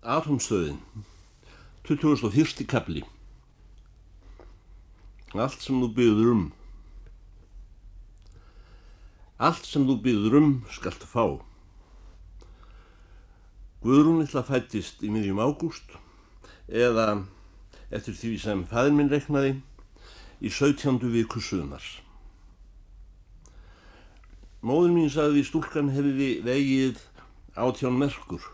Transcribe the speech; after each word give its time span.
Atomstöðin 0.00 0.78
2001. 1.84 2.64
kapli 2.64 3.02
Allt 5.36 5.60
sem 5.60 5.76
þú 5.76 5.88
byggður 5.92 6.28
um 6.32 6.44
Allt 9.36 9.66
sem 9.68 9.84
þú 9.84 9.98
byggður 10.00 10.36
um 10.38 10.46
skaltu 10.72 11.04
fá 11.04 11.26
Guðrún 13.84 14.22
illa 14.24 14.40
fættist 14.40 15.04
í 15.04 15.10
miðjum 15.12 15.42
ágúst 15.44 15.92
eða 16.64 17.26
eftir 17.92 18.16
því 18.16 18.30
sem 18.40 18.62
fæðin 18.70 18.96
minn 18.96 19.12
reiknaði 19.12 19.58
í 20.40 20.48
17. 20.48 20.96
viku 21.12 21.44
sumars 21.44 21.98
Móðin 24.64 24.96
mín 24.96 25.12
sagði 25.12 25.44
stúlkan 25.44 25.92
hefði 25.92 26.30
vegið 26.48 27.04
átján 27.52 28.00
merkur 28.00 28.48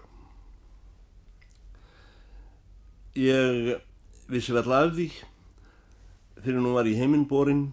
Ég 3.17 3.79
vissi 4.29 4.53
vel 4.53 4.69
af 4.77 4.91
því 4.93 5.07
fyrir 6.45 6.61
nú 6.61 6.75
var 6.77 6.85
í 6.85 6.93
heiminborinn. 6.99 7.71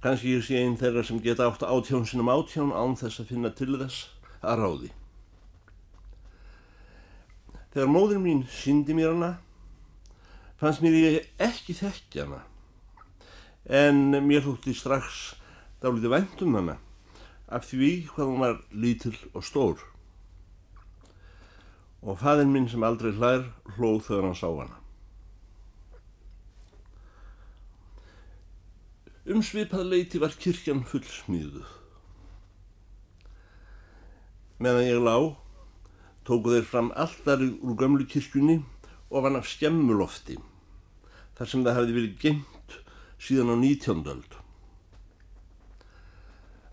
Kanski 0.00 0.32
ég 0.38 0.46
sé 0.46 0.62
einn 0.62 0.78
þeirra 0.80 1.02
sem 1.04 1.18
geta 1.20 1.44
átt 1.44 1.66
átján 1.66 2.06
sinum 2.08 2.30
átján 2.32 2.72
án 2.72 2.96
þess 2.96 3.20
að 3.20 3.28
finna 3.34 3.50
til 3.52 3.74
þess 3.74 4.06
að 4.40 4.62
ráði. 4.62 4.90
Þegar 7.74 7.92
móður 7.92 8.22
mín 8.24 8.40
syndi 8.48 8.96
mér 8.96 9.12
hana, 9.12 9.30
fannst 10.56 10.80
mér 10.80 10.96
ég 10.96 11.28
ekki 11.36 11.76
þekkja 11.76 12.24
hana. 12.24 12.40
En 13.68 14.24
mér 14.24 14.46
þútti 14.46 14.72
strax 14.72 15.36
dálítið 15.84 16.16
væntum 16.16 16.56
hana 16.56 16.78
af 17.52 17.68
því 17.68 17.92
hvað 18.08 18.32
hún 18.32 18.44
var 18.46 18.60
lítill 18.72 19.16
og 19.34 19.44
stór 19.44 19.84
og 22.02 22.18
faðin 22.20 22.52
minn 22.54 22.68
sem 22.70 22.84
aldrei 22.86 23.10
hlær 23.16 23.48
hlóð 23.76 24.04
þegar 24.06 24.28
hann 24.28 24.38
sá 24.38 24.46
hana. 24.48 24.78
Umsvipað 29.28 29.90
leiti 29.90 30.20
var 30.22 30.32
kirkjan 30.40 30.84
full 30.88 31.04
smíðuð. 31.04 31.66
Meðan 34.58 34.86
ég 34.88 35.02
lá, 35.04 35.16
tóku 36.24 36.54
þeir 36.54 36.68
fram 36.70 36.88
alltari 36.96 37.50
úr 37.60 37.76
gömlu 37.78 38.06
kirkjunni 38.08 38.62
og 39.10 39.26
vann 39.26 39.38
af 39.38 39.50
skemmulofti, 39.50 40.38
þar 41.36 41.50
sem 41.50 41.66
það 41.66 41.78
hefði 41.80 41.96
verið 41.98 42.16
gemt 42.24 42.78
síðan 43.18 43.52
á 43.52 43.56
nítjóndöld. 43.60 44.38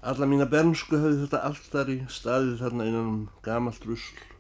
Alla 0.06 0.30
mína 0.30 0.46
bernsku 0.50 1.02
hefði 1.02 1.26
þetta 1.26 1.44
alltari 1.50 2.00
staðið 2.14 2.58
þarna 2.62 2.88
innan 2.88 3.12
um 3.12 3.22
gamalt 3.46 3.86
rusl 3.90 4.35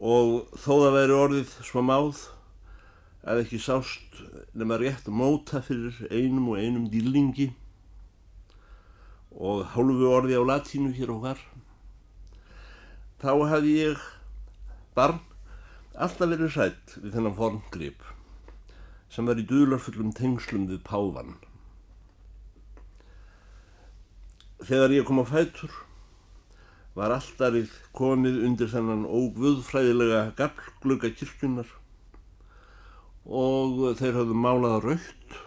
og 0.00 0.48
þó 0.56 0.70
það 0.80 0.94
væri 0.96 1.16
orðið 1.16 1.56
svo 1.68 1.82
máð 1.84 2.20
að 3.28 3.42
ekki 3.42 3.58
sást 3.60 4.22
nema 4.56 4.78
rétt 4.80 5.10
móta 5.12 5.60
fyrir 5.64 5.98
einum 6.08 6.48
og 6.54 6.60
einum 6.60 6.86
dýlingi 6.88 7.50
og 9.36 9.66
hálfu 9.74 10.08
orði 10.08 10.40
á 10.40 10.42
latínu 10.42 10.94
hér 10.96 11.12
og 11.12 11.20
hvar 11.26 11.42
þá 13.20 13.32
hefði 13.52 13.74
ég 13.76 14.08
barn 14.96 15.20
alltaf 16.00 16.32
verið 16.32 16.56
sætt 16.56 16.96
við 16.96 17.12
þennan 17.18 17.36
formgrip 17.36 18.08
sem 19.12 19.28
var 19.28 19.36
í 19.36 19.44
duðlarfullum 19.44 20.14
tengslum 20.16 20.64
við 20.70 20.80
pávan 20.88 21.36
þegar 24.64 24.96
ég 24.96 25.04
kom 25.04 25.20
á 25.20 25.28
fætur 25.28 25.76
var 26.96 27.14
alltarið 27.14 27.70
komið 27.96 28.40
undir 28.46 28.70
þennan 28.72 29.06
ógvöðfræðilega 29.06 30.22
gaflglögga 30.38 31.12
kirkjunar 31.14 31.68
og 33.26 33.84
þeir 34.00 34.18
hafðu 34.18 34.36
málað 34.36 34.76
raukt 34.86 35.38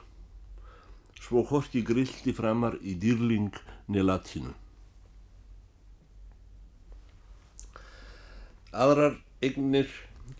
svo 1.24 1.44
horki 1.50 1.82
grilti 1.88 2.34
framar 2.36 2.78
í 2.84 2.96
dýrling 3.00 3.56
nelatinu. 3.92 4.54
Aðrar 8.74 9.20
eignir 9.44 9.92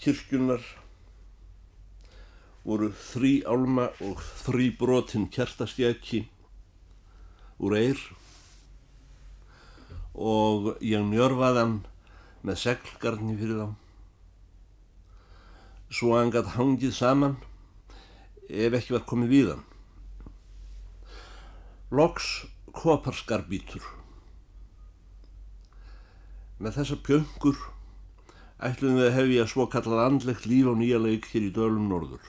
kirkjunar 0.02 0.64
voru 2.64 2.90
þrý 2.96 3.34
álma 3.44 3.90
og 4.04 4.22
þrý 4.44 4.70
brotinn 4.80 5.28
kjartastjæki 5.32 6.24
úr 7.64 7.76
eir 7.80 8.00
og 10.14 10.76
ég 10.86 11.02
njörfaðan 11.10 11.82
með 12.46 12.60
seglgarni 12.62 13.36
fyrir 13.40 13.62
þá. 13.64 13.68
Svo 15.94 16.16
hann 16.18 16.32
gætt 16.34 16.54
hangið 16.58 16.94
saman 16.98 17.38
ef 18.50 18.78
ekki 18.78 18.96
var 18.96 19.06
komið 19.10 19.34
við 19.34 19.52
hann. 19.54 19.66
Loks 21.94 22.30
koparskarbítur. 22.74 23.84
Með 26.58 26.80
þessa 26.80 26.98
pjöngur 27.06 27.60
ætlum 28.64 28.98
við 28.98 29.10
að 29.10 29.18
hefja 29.18 29.50
svo 29.50 29.68
kallað 29.70 30.06
andlegt 30.06 30.48
líf 30.50 30.70
á 30.70 30.74
nýja 30.78 31.02
leik 31.02 31.28
hér 31.34 31.50
í 31.50 31.54
dölum 31.54 31.90
norður. 31.92 32.24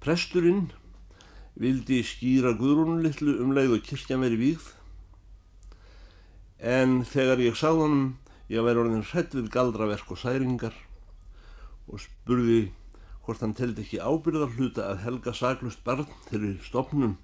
Presturinn 0.00 0.70
vildi 1.60 2.00
skýra 2.06 2.54
Guðrúnulitlu 2.56 3.36
um 3.44 3.52
leið 3.56 3.76
og 3.76 3.84
kirkjan 3.84 4.24
veri 4.24 4.38
vígð. 4.40 4.68
En 6.60 7.00
þegar 7.08 7.42
ég 7.44 7.56
sáð 7.56 7.82
honum 7.84 8.04
ég 8.50 8.64
væri 8.66 8.82
orðin 8.82 9.06
hrætt 9.06 9.36
við 9.36 9.50
galdraverk 9.54 10.08
og 10.10 10.18
særingar 10.20 10.76
og 11.86 12.00
spurði 12.02 12.70
hvort 13.24 13.42
hann 13.44 13.54
teldi 13.54 13.84
ekki 13.84 14.00
ábyrðar 14.02 14.56
hluta 14.56 14.86
að 14.90 15.04
helga 15.04 15.34
saglust 15.36 15.84
barn 15.86 16.08
þeirri 16.30 16.56
stopnum 16.64 17.18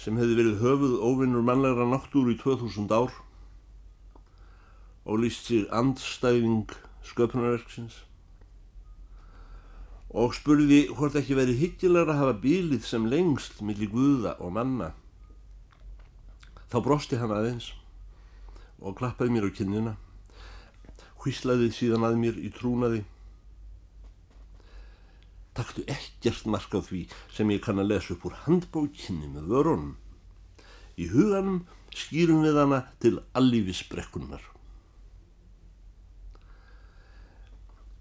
sem 0.00 0.16
hefði 0.18 0.38
verið 0.40 0.64
höfuð 0.64 0.96
óvinnur 1.06 1.44
mannlegra 1.46 1.86
náttúru 1.86 2.34
í 2.34 2.40
2000 2.40 2.90
ár 2.90 3.14
og 5.04 5.20
líst 5.22 5.46
sér 5.50 5.68
andstæðing 5.78 6.74
sköpunarverksins 7.06 8.00
og 10.14 10.34
spurði 10.36 10.84
hvort 10.94 11.16
ekki 11.18 11.34
verið 11.34 11.58
hyggilegar 11.58 12.12
að 12.12 12.20
hafa 12.20 12.34
bílið 12.44 12.84
sem 12.86 13.08
lengst 13.10 13.58
millir 13.66 13.90
guða 13.90 14.36
og 14.38 14.54
manna. 14.54 14.92
Þá 16.70 16.78
brosti 16.86 17.18
hann 17.18 17.34
aðeins 17.34 17.72
og 18.78 18.94
klappaði 19.00 19.34
mér 19.34 19.48
á 19.50 19.56
kinnina, 19.56 19.96
hvíslaði 21.18 21.72
síðan 21.74 22.06
að 22.06 22.20
mér 22.22 22.38
í 22.38 22.52
trúnaði. 22.54 23.02
Takktu 25.54 25.84
ekkert 25.90 26.46
mark 26.50 26.70
á 26.74 26.80
því 26.82 27.04
sem 27.34 27.50
ég 27.54 27.62
kann 27.64 27.82
að 27.82 27.94
lesa 27.94 28.14
upp 28.14 28.26
úr 28.28 28.38
handbókinni 28.46 29.30
með 29.34 29.50
vörunum. 29.50 29.94
Í 30.94 31.10
huganum 31.10 31.62
skýrum 31.94 32.42
við 32.46 32.58
hana 32.62 32.84
til 33.02 33.16
allífisbrekkunnar. 33.38 34.53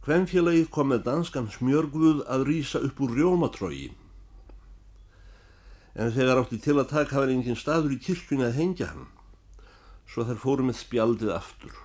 Hvemfélagið 0.04 0.66
kom 0.68 0.90
með 0.92 1.06
danskan 1.06 1.46
smjörguð 1.48 2.26
að 2.28 2.42
rýsa 2.50 2.82
upp 2.84 2.98
úr 3.06 3.14
rjómatrógi. 3.16 3.86
En 5.96 6.12
þegar 6.12 6.42
átti 6.42 6.60
til 6.60 6.76
að 6.76 6.90
taka 6.90 7.22
var 7.22 7.32
engin 7.32 7.56
staður 7.56 7.94
í 7.96 8.00
kirkjunni 8.04 8.44
að 8.50 8.58
hengja 8.58 8.90
hann, 8.90 9.06
svo 10.04 10.26
þær 10.28 10.42
fóru 10.42 10.66
með 10.68 10.82
spjaldið 10.82 11.32
aftur. 11.38 11.78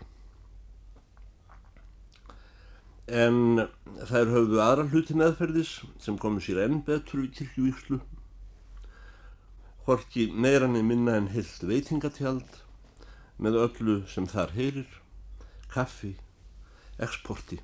En 3.06 3.68
þær 4.10 4.34
höfðu 4.34 4.60
aðra 4.66 4.88
hluti 4.90 5.14
meðferðis 5.14 5.76
sem 6.02 6.18
komu 6.18 6.42
sér 6.42 6.64
enn 6.64 6.82
betur 6.90 7.22
við 7.22 7.38
kirkjuvíkslu. 7.38 8.00
Horki 9.86 10.26
meirann 10.34 10.74
er 10.74 10.90
minna 10.90 11.14
en 11.22 11.30
heilt 11.36 11.62
veitingatjald 11.62 12.60
með 13.38 13.62
öllu 13.62 14.00
sem 14.10 14.26
þar 14.26 14.58
heyrir, 14.58 14.90
kaffi, 15.70 16.16
eksporti 16.98 17.62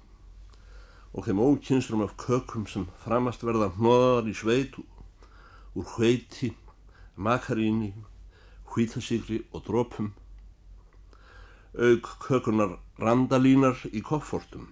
og 1.15 1.29
þeim 1.29 1.41
ókynstrum 1.41 2.03
af 2.03 2.17
kökum 2.19 2.67
sem 2.67 2.89
framast 3.05 3.45
verða 3.47 3.71
hnoðar 3.77 4.27
í 4.27 4.35
sveit 4.35 4.75
úr 5.79 5.87
hveiti, 5.95 6.51
makaríni, 7.15 7.93
hvítasigri 8.71 9.45
og 9.55 9.63
drópum, 9.69 10.11
auk 11.79 12.11
kökunar 12.27 12.79
randalínar 12.99 13.79
í 13.95 14.03
koffortum. 14.03 14.67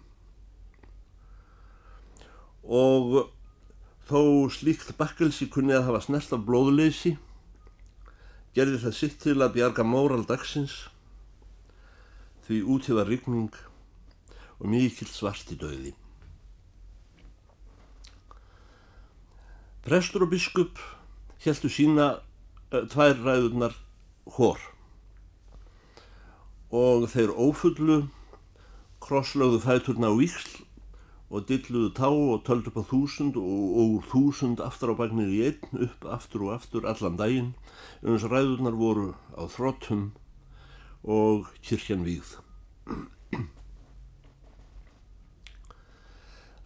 Og 2.63 3.31
þó 4.11 4.51
slíkt 4.51 4.95
bakkelsi 4.99 5.47
kunni 5.51 5.75
að 5.79 5.91
hafa 5.91 6.03
snert 6.09 6.35
af 6.35 6.43
blóðleysi, 6.47 7.17
gerði 8.55 8.83
það 8.83 8.99
sitt 8.99 9.19
til 9.23 9.39
að 9.39 9.55
bjarga 9.59 9.87
móral 9.87 10.27
dagsins, 10.27 10.89
því 12.47 12.63
útíða 12.75 13.07
rigning 13.07 13.51
og 14.59 14.71
mikill 14.71 15.11
svarti 15.11 15.59
döði. 15.59 15.95
Prestur 19.83 20.23
og 20.23 20.31
biskup 20.31 20.79
heldu 21.43 21.67
sína 21.67 22.05
uh, 22.71 22.85
tvær 22.87 23.17
ræðurnar 23.19 23.73
hór 24.37 24.61
og 26.71 27.09
þeir 27.11 27.33
ófullu 27.35 27.97
krosslögðu 29.03 29.59
fæturna 29.65 30.13
á 30.15 30.15
víksl 30.15 30.61
og 31.35 31.49
dilluðu 31.49 31.91
tá 31.99 32.07
og 32.13 32.45
töldu 32.47 32.71
upp 32.71 32.79
á 32.79 32.85
þúsund 32.93 33.41
og 33.41 33.81
úr 33.83 34.07
þúsund 34.13 34.63
aftur 34.63 34.95
á 34.95 35.01
bagnir 35.03 35.35
í 35.35 35.41
einn 35.49 35.83
upp 35.89 36.07
aftur 36.07 36.47
og 36.47 36.55
aftur 36.61 36.87
allan 36.87 37.19
daginn 37.19 37.51
um 38.05 38.15
þess 38.15 38.29
að 38.29 38.37
ræðurnar 38.37 38.79
voru 38.79 39.09
á 39.35 39.43
þróttum 39.51 40.07
og 41.03 41.51
kirkjan 41.59 42.07
víð. 42.07 42.37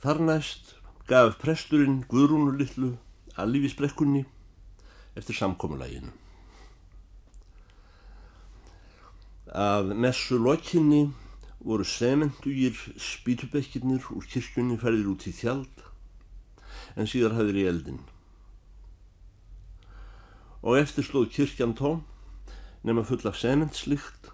Þar 0.05 0.23
næst 0.29 0.77
gaf 1.09 1.41
presturinn 1.41 2.03
Guðrúnur 2.13 2.61
Lillu 2.61 2.93
að 3.37 3.53
lífisbrekkunni 3.55 4.25
eftir 5.17 5.37
samkómulæginu. 5.37 6.13
Að 9.57 9.95
messu 9.95 10.39
lokinni 10.43 11.07
voru 11.67 11.87
semendugir 11.87 12.77
spýtubekkirnir 13.01 14.05
úr 14.13 14.27
kirkjunni 14.31 14.77
færðir 14.81 15.09
út 15.13 15.27
í 15.27 15.33
þjald 15.35 15.85
en 16.97 17.09
síðar 17.11 17.37
hafðir 17.39 17.63
í 17.63 17.67
eldin. 17.71 18.03
Og 20.67 20.81
eftir 20.81 21.07
slóð 21.07 21.31
kirkjan 21.35 21.77
tóm 21.79 22.03
nema 22.87 23.05
full 23.07 23.23
af 23.29 23.39
semendslikt 23.41 24.31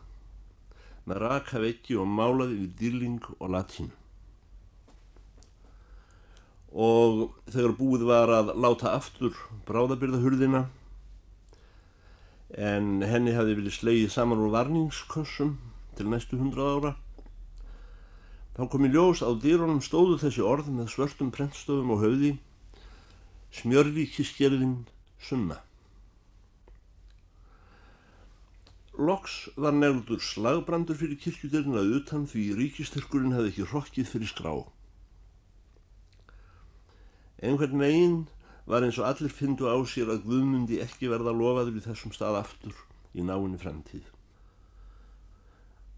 með 1.08 1.24
raka 1.24 1.60
vekki 1.62 1.98
og 1.98 2.08
málaði 2.08 2.62
við 2.62 2.76
dýrling 2.78 3.26
og 3.38 3.50
latín. 3.52 3.90
Og 6.72 7.28
þegar 7.52 7.76
búið 7.76 8.06
var 8.08 8.32
að 8.32 8.54
láta 8.56 8.94
aftur 8.96 9.36
bráðabyrðahurðina 9.68 10.66
en 12.52 13.00
henni 13.08 13.32
hafi 13.36 13.56
verið 13.56 13.76
slegið 13.76 14.12
saman 14.12 14.40
úr 14.40 14.52
varningskössum 14.52 15.56
til 15.96 16.08
næstu 16.08 16.40
hundrað 16.40 16.74
ára 16.76 16.92
Þá 18.52 18.66
kom 18.68 18.84
í 18.84 18.88
ljós 18.92 19.22
á 19.24 19.32
dýrónum 19.32 19.80
stóðu 19.80 20.18
þessi 20.20 20.42
orð 20.44 20.66
með 20.76 20.90
svörtum 20.92 21.30
prentstöðum 21.32 21.94
og 21.94 22.02
höfði 22.02 22.32
smjörvíkiskerðin 23.56 24.74
sunna. 25.24 25.56
Loks 29.00 29.48
var 29.56 29.72
nefndur 29.72 30.20
slagbrandur 30.20 31.00
fyrir 31.00 31.16
kirkjudörn 31.22 31.80
að 31.80 31.94
utan 32.02 32.28
því 32.28 32.44
ríkistyrkurinn 32.58 33.32
hefði 33.32 33.54
ekki 33.54 33.68
hrokkið 33.70 34.12
fyrir 34.12 34.32
skrá. 34.34 34.52
Einhvern 37.42 37.82
veginn 37.82 38.18
var 38.70 38.86
eins 38.86 39.00
og 39.02 39.08
allir 39.10 39.34
fyndu 39.34 39.66
á 39.66 39.76
sér 39.82 40.14
að 40.14 40.24
Guðmundi 40.28 40.78
ekki 40.84 41.10
verða 41.10 41.34
lofaður 41.34 41.80
í 41.80 41.84
þessum 41.84 42.14
stað 42.14 42.38
aftur 42.44 42.76
í 43.12 43.26
náinni 43.26 43.58
fremtíð. 43.58 44.06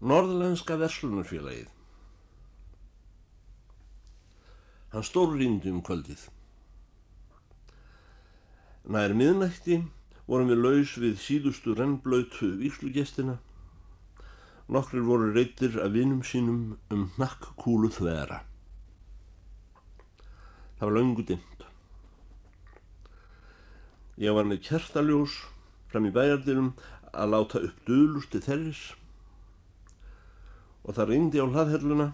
Norðlenska 0.01 0.77
verslunarfélagið 0.81 1.71
Hann 4.95 5.03
stórrýndi 5.03 5.67
um 5.75 5.81
kvöldið. 5.83 6.21
Nær 8.87 9.11
miðnætti 9.19 9.81
vorum 10.23 10.47
við 10.47 10.61
laus 10.63 10.93
við 11.03 11.17
síðustu 11.19 11.73
rennblöytu 11.75 12.53
víslugestina. 12.61 13.35
Nokkrir 14.71 15.03
voru 15.03 15.33
reytir 15.35 15.75
af 15.83 15.91
vinum 15.97 16.21
sínum 16.23 16.77
um 16.95 17.09
nakkúlu 17.19 17.91
þvera. 17.91 18.39
Það 20.75 20.87
var 20.87 20.95
laungu 20.97 21.23
dimt. 21.27 21.65
Ég 24.19 24.35
var 24.35 24.47
með 24.47 24.61
kertaljós 24.67 25.39
fram 25.91 26.07
í 26.07 26.13
bæjardirum 26.15 26.73
að 27.15 27.31
láta 27.31 27.63
upp 27.63 27.81
dölusti 27.87 28.41
þerris 28.43 28.83
og 30.85 30.95
það 30.97 31.09
reyndi 31.11 31.41
á 31.43 31.47
hlaðherluna 31.47 32.11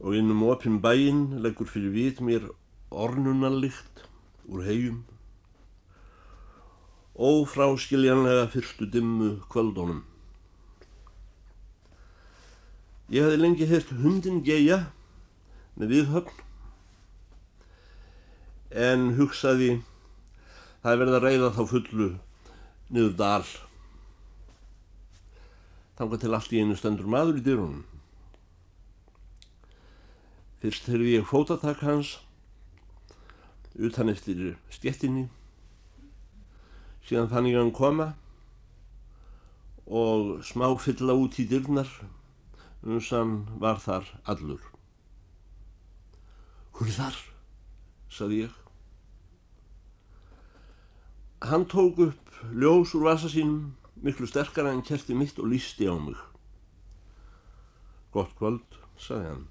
og 0.00 0.16
innum 0.16 0.42
opinn 0.48 0.80
bæinn 0.80 1.40
leggur 1.44 1.68
fyrir 1.68 1.92
vit 1.94 2.20
mér 2.24 2.48
ornunarlikt 2.90 4.04
úr 4.48 4.64
hegjum 4.64 5.02
ófráskiljanlega 7.20 8.46
fyrstu 8.48 8.86
dimmu 8.88 9.34
kvöldónum. 9.52 10.04
Ég 13.12 13.26
hefði 13.26 13.40
lengi 13.42 13.66
heilt 13.68 13.90
hundin 14.00 14.40
geia 14.46 14.86
með 15.76 15.92
viðhöfn 15.96 16.46
en 18.70 19.14
hugsaði 19.18 19.80
það 20.82 20.92
er 20.92 21.00
verið 21.02 21.18
að 21.18 21.24
reyða 21.26 21.52
þá 21.56 21.62
fullu 21.72 22.08
niður 22.90 23.16
dal. 23.18 23.48
Þannig 25.98 26.22
til 26.22 26.34
allt 26.34 26.54
í 26.54 26.62
einu 26.62 26.76
stöndur 26.78 27.10
maður 27.10 27.40
í 27.40 27.44
dyrunum. 27.44 27.84
Fyrst 30.60 30.88
heyrði 30.92 31.16
ég 31.18 31.28
fótatak 31.28 31.82
hans 31.84 32.18
utan 33.80 34.10
eftir 34.12 34.56
stjettinni 34.72 35.28
síðan 37.06 37.30
fann 37.30 37.48
ég 37.48 37.56
hann 37.58 37.72
koma 37.74 38.12
og 39.90 40.44
smá 40.46 40.68
fylla 40.78 41.16
út 41.18 41.38
í 41.42 41.46
dyrnar 41.50 41.88
uns 42.86 43.10
hann 43.12 43.40
var 43.60 43.80
þar 43.82 44.06
allur. 44.30 44.62
Hún 46.78 46.88
er 46.88 46.96
þar, 46.96 47.16
saði 48.10 48.44
ég. 48.44 48.56
Hann 51.40 51.64
tók 51.70 52.02
upp 52.04 52.42
ljós 52.52 52.92
úr 52.98 53.06
vasa 53.06 53.30
sínum 53.32 53.76
miklu 54.02 54.26
sterkar 54.28 54.68
en 54.70 54.82
kerti 54.84 55.14
mitt 55.16 55.38
og 55.38 55.48
lísti 55.52 55.88
á 55.88 55.96
mig. 55.96 56.18
Gott 58.12 58.34
kvöld, 58.36 58.66
saði 58.98 59.30
hann. 59.30 59.48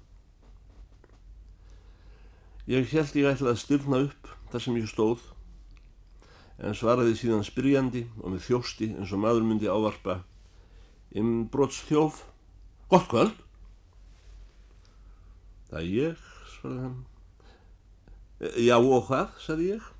Ég 2.70 2.86
held 2.92 3.16
ég 3.18 3.26
ætlaði 3.32 3.54
að 3.56 3.62
styrna 3.64 4.02
upp 4.06 4.28
þar 4.52 4.62
sem 4.62 4.76
ég 4.78 4.90
stóð 4.90 5.22
en 6.60 6.76
svaraði 6.76 7.16
síðan 7.16 7.46
spyrjandi 7.46 8.04
og 8.20 8.34
með 8.34 8.44
þjósti 8.46 8.90
eins 8.92 9.14
og 9.16 9.22
maður 9.22 9.46
myndi 9.48 9.70
ávarpa 9.70 10.20
Inbrots 11.16 11.80
þjóf 11.88 12.20
Gott 12.92 13.08
kvöld 13.10 13.38
Það 15.70 15.88
ég, 15.94 16.26
svaraði 16.52 16.84
hann 16.84 16.98
Já 18.40 18.76
og 18.78 19.04
hvað, 19.08 19.34
sagði 19.44 19.72
ég 19.74 19.90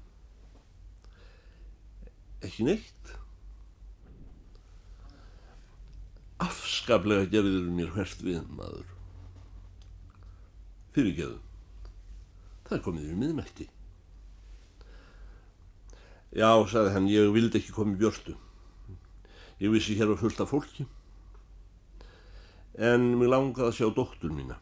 Ekki 2.49 2.65
neitt 2.71 3.13
Afskaplega 6.41 7.29
gerður 7.29 7.69
mér 7.77 7.93
hvert 7.93 8.25
við 8.25 8.41
maður 8.57 8.89
Fyrirgeðu 10.97 11.39
Það 12.71 12.83
komið 12.85 13.07
um 13.11 13.19
miðnætti. 13.19 13.65
Já, 16.39 16.51
sagði 16.71 16.93
hann, 16.95 17.09
ég 17.11 17.33
vildi 17.35 17.59
ekki 17.59 17.73
koma 17.75 17.97
í 17.97 17.99
björstu. 17.99 18.37
Ég 19.59 19.73
vissi 19.75 19.97
hér 19.99 20.13
var 20.13 20.21
fullt 20.21 20.43
af 20.45 20.53
fólki. 20.53 20.87
En 22.79 23.09
mér 23.19 23.33
langaði 23.33 23.67
að 23.67 23.75
sjá 23.81 23.89
dóttur 23.97 24.31
mína. 24.31 24.61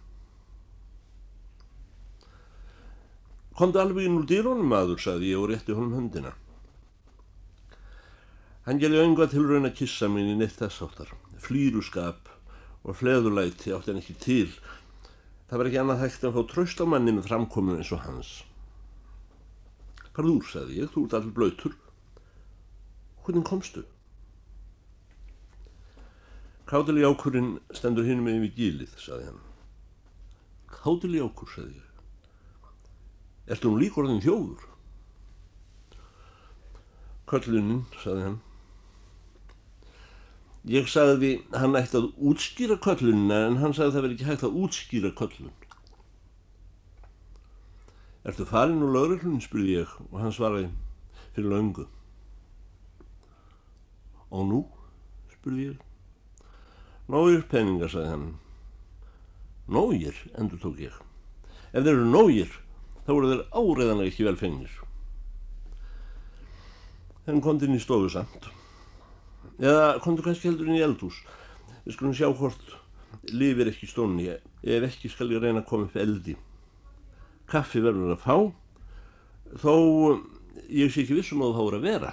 Komdu 3.58 3.80
alveg 3.82 4.06
inn 4.06 4.20
úr 4.20 4.26
dýrónum 4.30 4.74
aður, 4.76 5.00
sagði 5.02 5.32
ég 5.32 5.42
og 5.42 5.48
rétti 5.50 5.74
honum 5.74 5.96
höndina. 5.98 6.34
Hann 8.68 8.78
gerði 8.78 9.02
önga 9.02 9.26
til 9.32 9.46
raun 9.48 9.66
að 9.66 9.78
kissa 9.80 10.06
mín 10.12 10.30
í 10.30 10.36
neitt 10.38 10.60
þess 10.60 10.84
áttar. 10.86 11.10
Flýruskap 11.42 12.30
og 12.84 12.98
fleðulæti 13.00 13.74
átti 13.74 13.90
hann 13.90 14.02
ekki 14.02 14.14
til 14.22 14.50
Það 15.48 15.60
var 15.60 15.68
ekki 15.70 15.78
annað 15.80 16.02
hægt 16.02 16.24
en 16.28 16.32
fá 16.34 16.42
tröst 16.44 16.80
á 16.84 16.84
manni 16.84 17.12
með 17.16 17.28
framkominu 17.30 17.78
eins 17.80 17.92
og 17.96 18.02
hans. 18.04 18.32
Hvað 20.12 20.28
úr, 20.34 20.44
sagði 20.44 20.82
ég, 20.82 20.90
þú 20.92 21.04
ert 21.06 21.14
allir 21.16 21.32
blöytur. 21.38 21.76
Hvernig 23.24 23.46
komstu? 23.48 23.84
Kátil 26.68 27.00
í 27.00 27.06
ákurinn 27.08 27.54
stendur 27.72 28.04
hinn 28.04 28.20
með 28.26 28.42
yfir 28.42 28.54
gílið, 28.58 28.92
sagði 29.00 29.30
hann. 29.30 29.40
Kátil 30.74 31.14
í 31.16 31.24
ákur, 31.24 31.48
sagði 31.54 31.78
ég. 31.78 31.87
Ertu 33.48 33.70
hún 33.70 33.80
lík 33.80 33.96
orðin 33.96 34.20
þjóður? 34.24 34.66
Köllunin, 37.28 37.86
sagði 38.02 38.26
hann. 38.26 38.36
Ég 40.68 40.88
sagði 40.90 41.30
hann 41.56 41.78
ætti 41.78 41.96
að 41.96 42.10
útskýra 42.28 42.76
köllunina 42.84 43.46
en 43.46 43.56
hann 43.62 43.72
sagði 43.76 43.94
það 43.94 44.04
verið 44.04 44.16
ekki 44.16 44.28
hægt 44.28 44.44
að 44.44 44.58
útskýra 44.64 45.12
köllun. 45.16 45.54
Ertu 48.28 48.44
farin 48.44 48.82
úr 48.84 48.92
lauruglun, 48.92 49.40
spurði 49.40 49.78
ég 49.78 49.94
og 50.10 50.18
hann 50.20 50.34
svaraði 50.36 50.68
fyrir 51.32 51.48
laungu. 51.54 51.86
Og 54.28 54.44
nú, 54.50 54.60
spurði 55.32 55.70
ég. 55.70 55.84
Nógir 57.08 57.46
peningar, 57.48 57.88
sagði 57.88 58.12
hann. 58.12 58.26
Nógir, 59.72 60.16
endur 60.36 60.60
tók 60.60 60.82
ég. 60.84 60.96
Ef 61.72 61.80
þeir 61.80 61.94
eru 61.94 62.08
nógir, 62.12 62.52
þá 63.08 63.14
voru 63.14 63.32
þeir 63.32 63.42
áreðanlega 63.56 64.12
ekki 64.12 64.28
vel 64.28 64.36
fengnir. 64.36 64.78
Þeim 67.24 67.40
kom 67.40 67.58
inn 67.64 67.80
í 67.80 67.80
stofu 67.80 68.12
samt 68.12 68.52
eða 69.58 69.96
komdu 70.04 70.22
kannski 70.22 70.50
heldur 70.52 70.68
inn 70.68 70.76
í 70.78 70.84
eldhús 70.84 71.16
Við 71.88 71.94
skulum 71.96 72.12
sjá 72.12 72.28
hvort 72.36 72.64
lifir 73.32 73.70
ekki 73.70 73.86
stónni. 73.88 74.26
Ef 74.60 74.84
ekki 74.90 75.08
skal 75.08 75.30
ég 75.32 75.40
reyna 75.40 75.62
að 75.62 75.70
koma 75.70 75.86
upp 75.86 75.94
eldi. 75.96 76.34
Kaffi 77.48 77.80
verður 77.80 78.12
að 78.12 78.20
fá, 78.26 78.36
þó 79.62 79.72
ég 80.68 80.92
sé 80.92 81.06
ekki 81.06 81.16
vissum 81.16 81.40
að 81.46 81.54
það 81.56 81.64
voru 81.64 81.80
að 81.80 81.88
vera. 81.88 82.12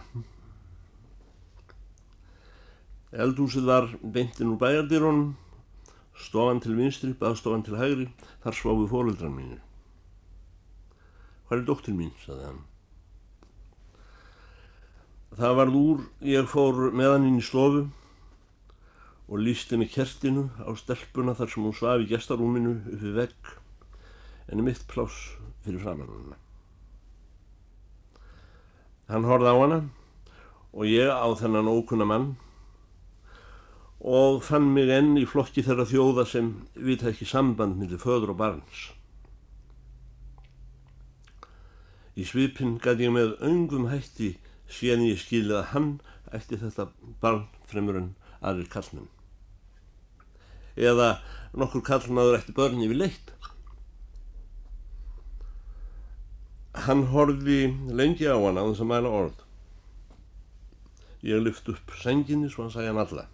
Eldhúsið 3.26 3.68
var 3.68 3.92
beintinn 4.00 4.54
úr 4.54 4.64
bæjardýrónum, 4.64 5.36
stofan 6.24 6.64
til 6.64 6.80
vinstri, 6.80 7.12
baðstofan 7.20 7.68
til 7.68 7.76
hægri, 7.76 8.08
þar 8.48 8.62
sváðu 8.62 8.88
fóröldran 8.96 9.36
mínir. 9.36 9.65
Hvað 11.46 11.60
er 11.60 11.66
dóttir 11.68 11.94
mín, 11.98 12.14
saði 12.24 12.48
hann. 12.48 12.64
Það 15.36 15.58
varð 15.60 15.78
úr, 15.78 16.02
ég 16.26 16.48
fór 16.50 16.78
með 16.96 17.12
hann 17.12 17.28
inn 17.28 17.42
í 17.42 17.46
stofu 17.46 17.84
og 19.26 19.42
lísti 19.42 19.78
með 19.78 19.92
kertinu 19.96 20.46
á 20.62 20.70
stelpuna 20.78 21.36
þar 21.36 21.52
sem 21.52 21.66
hún 21.66 21.76
svaf 21.76 22.02
í 22.04 22.10
gestarúminu 22.10 22.78
uppi 22.94 23.14
vegg 23.18 23.52
en 24.48 24.62
er 24.62 24.66
mitt 24.66 24.86
pláss 24.88 25.36
fyrir 25.66 25.82
framann 25.82 26.12
hana. 26.14 26.40
Hann 29.10 29.28
horfði 29.30 29.54
á 29.54 29.58
hana 29.60 29.80
og 30.74 30.90
ég 30.90 31.10
á 31.10 31.28
þennan 31.38 31.72
ókunna 31.74 32.10
mann 32.10 32.28
og 34.02 34.44
fann 34.46 34.70
mig 34.74 34.92
enn 34.94 35.18
í 35.18 35.26
flokki 35.30 35.66
þeirra 35.66 35.88
þjóða 35.90 36.26
sem 36.30 36.54
vita 36.74 37.10
ekki 37.10 37.26
samband 37.26 37.80
millir 37.82 38.02
föður 38.02 38.36
og 38.36 38.40
barns. 38.42 38.92
Í 42.16 42.24
svipin 42.24 42.78
gæti 42.80 43.10
ég 43.10 43.12
með 43.12 43.34
öngum 43.44 43.90
hætti 43.92 44.36
síðan 44.72 45.04
ég 45.10 45.20
skilið 45.20 45.58
að 45.60 45.70
hann 45.74 45.90
ætti 46.36 46.60
þetta 46.62 46.88
barn 47.22 47.44
fremur 47.68 48.00
en 48.00 48.14
aðrir 48.40 48.70
kallmenn. 48.72 49.10
Eða 50.76 51.18
nokkur 51.56 51.84
kallmaður 51.88 52.40
ætti 52.40 52.56
börn 52.56 52.84
yfir 52.86 53.02
leitt. 53.02 53.34
Hann 56.88 57.06
horfi 57.12 57.60
lengi 57.92 58.28
á 58.32 58.36
hann 58.40 58.60
á 58.60 58.64
þess 58.64 58.84
að 58.84 58.92
mæla 58.92 59.14
orð. 59.20 59.38
Ég 61.26 61.44
lyft 61.44 61.72
upp 61.72 61.96
senginni 62.00 62.52
svo 62.52 62.66
hann 62.66 62.76
sagði 62.76 62.92
hann 62.94 63.04
alla. 63.04 63.30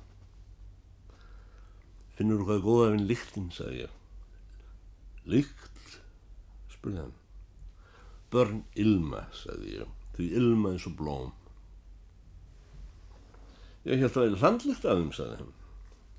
Finnur 2.17 2.41
þú 2.41 2.49
hvað 2.49 2.67
góða 2.67 2.91
finn 2.93 3.09
líktinn, 3.09 3.49
sagði 3.53 3.85
ég. 3.85 3.97
Líkt? 5.29 5.97
spurði 6.73 7.03
hann. 7.03 7.20
Börn 8.31 8.61
ilma, 8.79 9.25
sagði 9.35 9.81
ég, 9.81 9.95
því 10.15 10.27
ilma 10.39 10.71
eins 10.71 10.87
og 10.87 10.95
blóm. 10.99 11.31
Ég 13.83 13.97
held 13.97 14.11
að 14.11 14.15
það 14.15 14.27
er 14.27 14.39
hlandlegt 14.43 14.85
af 14.85 14.99
þeim, 14.99 15.11
sagði 15.17 15.37
hann. 15.39 15.53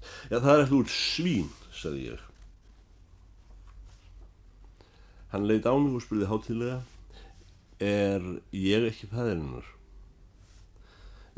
Já, 0.03 0.37
það 0.37 0.53
er 0.53 0.63
eftir 0.65 0.79
út 0.81 0.93
svín, 0.93 1.51
sagði 1.73 2.09
ég. 2.11 2.25
Hann 5.33 5.47
leitt 5.49 5.69
á 5.69 5.73
mig 5.79 5.95
og 5.97 6.03
spurði 6.05 6.29
hátilega, 6.29 6.81
er 7.83 8.27
ég 8.53 8.89
ekki 8.91 9.09
fæðirinnar? 9.13 9.71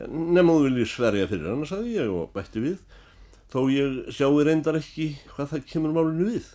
Nefnum 0.00 0.64
vil 0.64 0.80
ég 0.80 0.90
sverja 0.90 1.28
fyrir 1.30 1.52
hann, 1.52 1.62
sagði 1.68 1.94
ég 2.00 2.10
og 2.10 2.32
bætti 2.34 2.64
við, 2.64 2.80
þó 3.52 3.60
ég 3.70 4.00
sjáu 4.16 4.40
reyndar 4.42 4.80
ekki 4.80 5.12
hvað 5.36 5.52
það 5.52 5.68
kemur 5.70 5.94
málunni 5.94 6.32
við. 6.32 6.50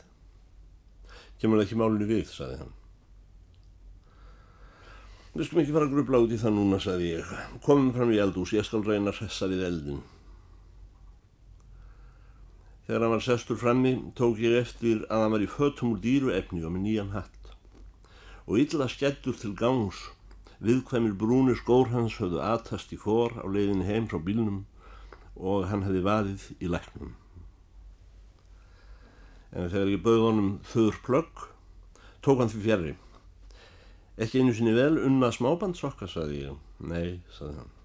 Kemur 1.39 1.61
það 1.61 1.67
ekki 1.69 1.79
málunni 1.79 2.09
við, 2.09 2.27
sagði 2.33 2.59
hann. 2.65 2.75
Við 5.33 5.45
skulum 5.45 5.61
ekki 5.61 5.73
fara 5.75 5.85
að 5.85 5.91
grubla 5.93 6.19
út 6.23 6.31
í 6.33 6.37
það 6.41 6.55
núna, 6.55 6.77
sagði 6.81 7.09
ég. 7.13 7.33
Komum 7.65 7.91
fram 7.93 8.13
í 8.13 8.17
eldús, 8.21 8.53
ég 8.55 8.65
skal 8.65 8.81
reyna 8.81 9.11
að 9.11 9.19
hressa 9.21 9.49
við 9.51 9.65
eldin. 9.67 9.99
Þegar 12.87 13.03
hann 13.05 13.13
var 13.13 13.21
sestur 13.21 13.59
frammi, 13.61 13.91
tók 14.17 14.39
ég 14.41 14.55
eftir 14.57 15.03
að 15.05 15.21
hann 15.21 15.35
var 15.35 15.43
í 15.45 15.51
fötum 15.53 15.91
úr 15.93 15.99
dýru 16.01 16.31
efni 16.33 16.63
og 16.65 16.73
með 16.73 16.85
nýjan 16.87 17.11
hatt. 17.13 17.51
Og 18.49 18.57
illa 18.63 18.87
skettur 18.89 19.37
til 19.37 19.51
gangs, 19.53 19.99
viðkvæmir 20.65 21.13
brúni 21.21 21.53
skór 21.59 21.91
hans 21.93 22.17
höfðu 22.17 22.41
atast 22.41 22.89
í 22.89 22.97
fór 22.97 23.37
á 23.37 23.45
leiðinni 23.45 23.85
heim 23.85 24.07
frá 24.09 24.17
bílnum 24.17 24.63
og 25.37 25.69
hann 25.69 25.85
hefði 25.85 26.01
vaðið 26.09 26.47
í 26.57 26.71
læknum. 26.73 27.13
En 29.53 29.69
þegar 29.69 29.93
ég 29.93 30.01
bauð 30.09 30.25
honum 30.25 30.49
þauður 30.73 30.99
plögg, 31.05 31.45
tók 32.25 32.41
hann 32.41 32.49
því 32.49 32.63
fjari. 32.65 32.95
Ekki 34.19 34.41
einu 34.41 34.51
sinni 34.51 34.73
vel 34.75 34.97
unna 35.07 35.29
smábandsokka, 35.31 36.07
saði 36.11 36.41
ég. 36.41 36.55
Nei, 36.83 37.21
saði 37.31 37.53
hann. 37.55 37.75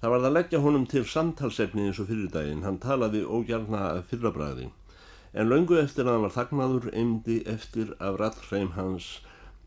Það 0.00 0.12
var 0.12 0.22
það 0.22 0.28
að 0.28 0.36
leggja 0.36 0.60
honum 0.64 0.86
til 0.88 1.02
samtalsefni 1.08 1.84
eins 1.84 1.98
og 2.00 2.08
fyrir 2.08 2.30
daginn. 2.32 2.62
Hann 2.64 2.78
talaði 2.80 3.26
ógjarna 3.28 3.82
fyrrabræði. 4.08 4.70
En 5.36 5.50
laungu 5.50 5.76
eftir 5.76 6.06
að 6.06 6.14
hann 6.14 6.24
var 6.24 6.32
þagnaður 6.32 6.88
eimdi 6.96 7.36
eftir 7.52 7.92
af 8.00 8.16
rattreim 8.22 8.70
hans 8.76 9.10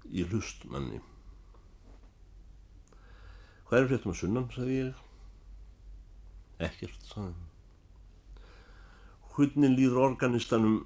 í 0.09 0.25
hlustmanni. 0.31 1.03
Hvað 3.69 3.83
er 3.83 3.91
fréttum 3.91 4.15
að 4.15 4.17
sunnan, 4.23 4.47
saði 4.55 4.79
ég. 4.79 5.03
Ekkert, 6.69 7.05
saði 7.11 7.27
hann. 7.27 7.45
Hvernig 9.35 9.77
líður 9.77 10.01
organistanum 10.07 10.81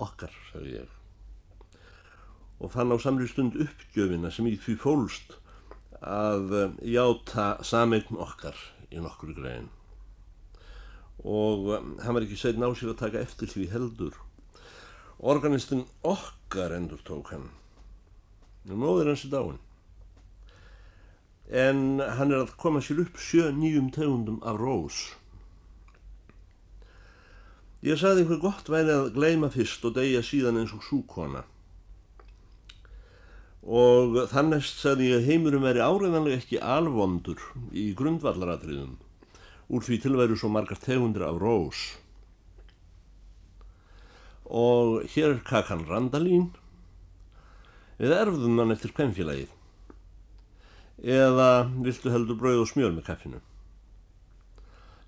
okkar, 0.00 0.32
saði 0.48 0.78
ég 0.78 0.99
og 2.60 2.72
fann 2.74 2.92
á 2.92 2.96
samri 3.00 3.28
stund 3.28 3.56
uppgjöfina 3.56 4.30
sem 4.32 4.48
í 4.50 4.56
því 4.60 4.76
fólst 4.80 5.36
að 6.00 6.56
eh, 6.56 6.78
játa 6.94 7.52
sameign 7.64 8.20
okkar 8.20 8.56
í 8.92 9.00
nokkru 9.00 9.34
greiðin 9.36 9.70
og 11.24 11.72
eh, 11.74 11.88
hann 12.04 12.16
var 12.16 12.24
ekki 12.24 12.38
segn 12.40 12.64
á 12.64 12.70
sér 12.72 12.94
að 12.94 13.00
taka 13.02 13.20
eftir 13.20 13.50
því 13.50 13.70
heldur. 13.72 14.16
Organistin 15.20 15.84
okkar 16.06 16.72
endur 16.76 17.00
tók 17.04 17.32
hann. 17.34 17.50
Og 18.68 18.76
móður 18.76 19.12
hans 19.12 19.24
er 19.26 19.32
dáin. 19.34 19.58
En 21.50 22.00
hann 22.00 22.32
er 22.32 22.44
að 22.44 22.56
koma 22.60 22.80
sér 22.80 23.02
upp 23.04 23.20
sjö 23.20 23.50
nýjum 23.52 23.90
tegundum 23.92 24.40
af 24.46 24.60
rós. 24.60 25.00
Ég 27.84 27.96
sagði 28.00 28.26
hver 28.28 28.40
gott 28.40 28.68
væri 28.68 28.92
að 28.92 29.14
gleima 29.16 29.48
fyrst 29.52 29.84
og 29.88 29.96
deyja 29.96 30.20
síðan 30.24 30.60
eins 30.60 30.72
og 30.76 30.84
súkona 30.84 31.44
og 33.60 34.16
þannest 34.30 34.80
sagði 34.80 35.10
ég 35.10 35.26
heimurum 35.28 35.66
veri 35.66 35.82
áreðanlega 35.84 36.40
ekki 36.40 36.60
alvondur 36.64 37.42
í 37.76 37.90
grundvallaratriðum. 37.96 38.96
Úr 39.70 39.84
því 39.86 40.00
tilværu 40.02 40.38
svo 40.38 40.48
margar 40.50 40.80
tegundir 40.80 41.26
af 41.26 41.36
rós. 41.38 41.82
Og 44.50 45.04
hér 45.12 45.36
er 45.36 45.42
kakan 45.46 45.84
Randalín. 45.86 46.50
Við 48.00 48.16
erfðum 48.16 48.58
hann 48.58 48.72
eftir 48.72 48.94
kvemmfélagið 48.96 49.56
eða 51.00 51.70
viltu 51.80 52.10
heldur 52.12 52.36
brauð 52.36 52.64
og 52.64 52.68
smjör 52.68 52.92
með 52.92 53.06
kaffinu? 53.06 53.38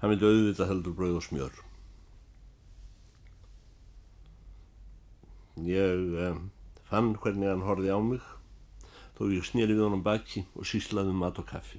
Hann 0.00 0.12
vildi 0.12 0.28
auðvita 0.28 0.68
heldur 0.68 0.94
brauð 0.96 1.18
og 1.18 1.24
smjör. 1.26 1.58
Ég 5.68 6.14
eh, 6.16 6.38
fann 6.88 7.12
hvernig 7.20 7.50
hann 7.50 7.66
horfi 7.66 7.92
á 7.92 8.00
mig 8.00 8.24
þó 9.22 9.30
ég 9.30 9.46
snýri 9.46 9.76
við 9.76 9.86
honum 9.86 10.02
baki 10.02 10.42
og 10.58 10.66
síslaði 10.66 11.12
um 11.14 11.22
mat 11.22 11.38
og 11.38 11.46
kaffi. 11.46 11.78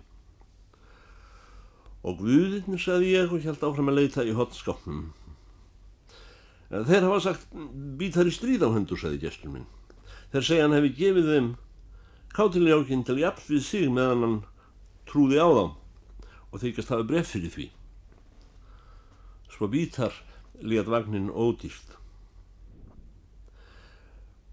Og 2.03 2.19
Guðinn, 2.19 2.79
saði 2.79 3.13
ég 3.17 3.31
og 3.31 3.43
held 3.43 3.63
áfram 3.63 3.91
að 3.91 3.99
leita 3.99 4.23
í 4.27 4.35
hotskápnum. 4.35 5.11
Þeir 6.71 7.05
hafa 7.05 7.19
sagt, 7.27 7.45
být 7.99 8.15
þar 8.17 8.31
í 8.31 8.33
stríð 8.33 8.65
á 8.67 8.69
hundur, 8.71 8.99
saði 8.99 9.21
gestur 9.21 9.51
minn. 9.53 9.67
Þeir 10.33 10.47
segja 10.47 10.65
hann 10.65 10.75
hefði 10.75 10.95
gefið 10.97 11.29
þeim 11.29 11.49
kátiljákinn 12.33 13.05
til 13.05 13.19
jafn 13.21 13.47
við 13.51 13.63
sig 13.67 13.89
meðan 13.93 14.25
hann 14.25 14.37
trúði 15.09 15.37
á 15.37 15.47
þá 15.47 15.65
og 16.53 16.61
þykast 16.63 16.93
hafa 16.93 17.07
bref 17.07 17.31
fyrir 17.33 17.53
því. 17.53 17.67
Svo 19.53 19.69
bítar 19.69 20.15
létt 20.63 20.89
vagnin 20.89 21.29
ódýrt. 21.29 21.97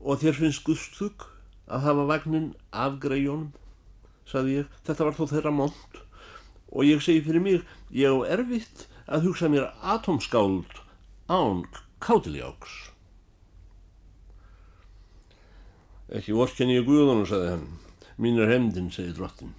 Og 0.00 0.20
þér 0.20 0.36
finnst 0.36 0.64
Guðstug 0.64 1.26
að 1.70 1.86
hafa 1.86 2.06
vagnin 2.10 2.52
af 2.74 2.98
greijónum, 3.02 3.50
saði 4.28 4.60
ég, 4.60 4.70
þetta 4.86 5.06
var 5.06 5.18
þó 5.18 5.24
þeirra 5.30 5.52
mónt 5.54 6.00
og 6.70 6.86
ég 6.86 7.02
segi 7.02 7.22
fyrir 7.26 7.42
mig, 7.42 7.64
ég 7.94 8.10
á 8.10 8.18
erfitt 8.36 8.86
að 9.10 9.26
hugsa 9.26 9.50
mér 9.50 9.70
atomskáld 9.82 10.82
án 11.30 11.64
kátiljáks. 12.02 12.90
Ekki 16.10 16.34
vorkenni 16.34 16.78
ég 16.78 16.86
Guðunum, 16.86 17.26
saði 17.26 17.52
hann, 17.54 17.66
mín 18.18 18.38
er 18.42 18.50
hefndin, 18.50 18.90
segi 18.94 19.14
drottin. 19.14 19.54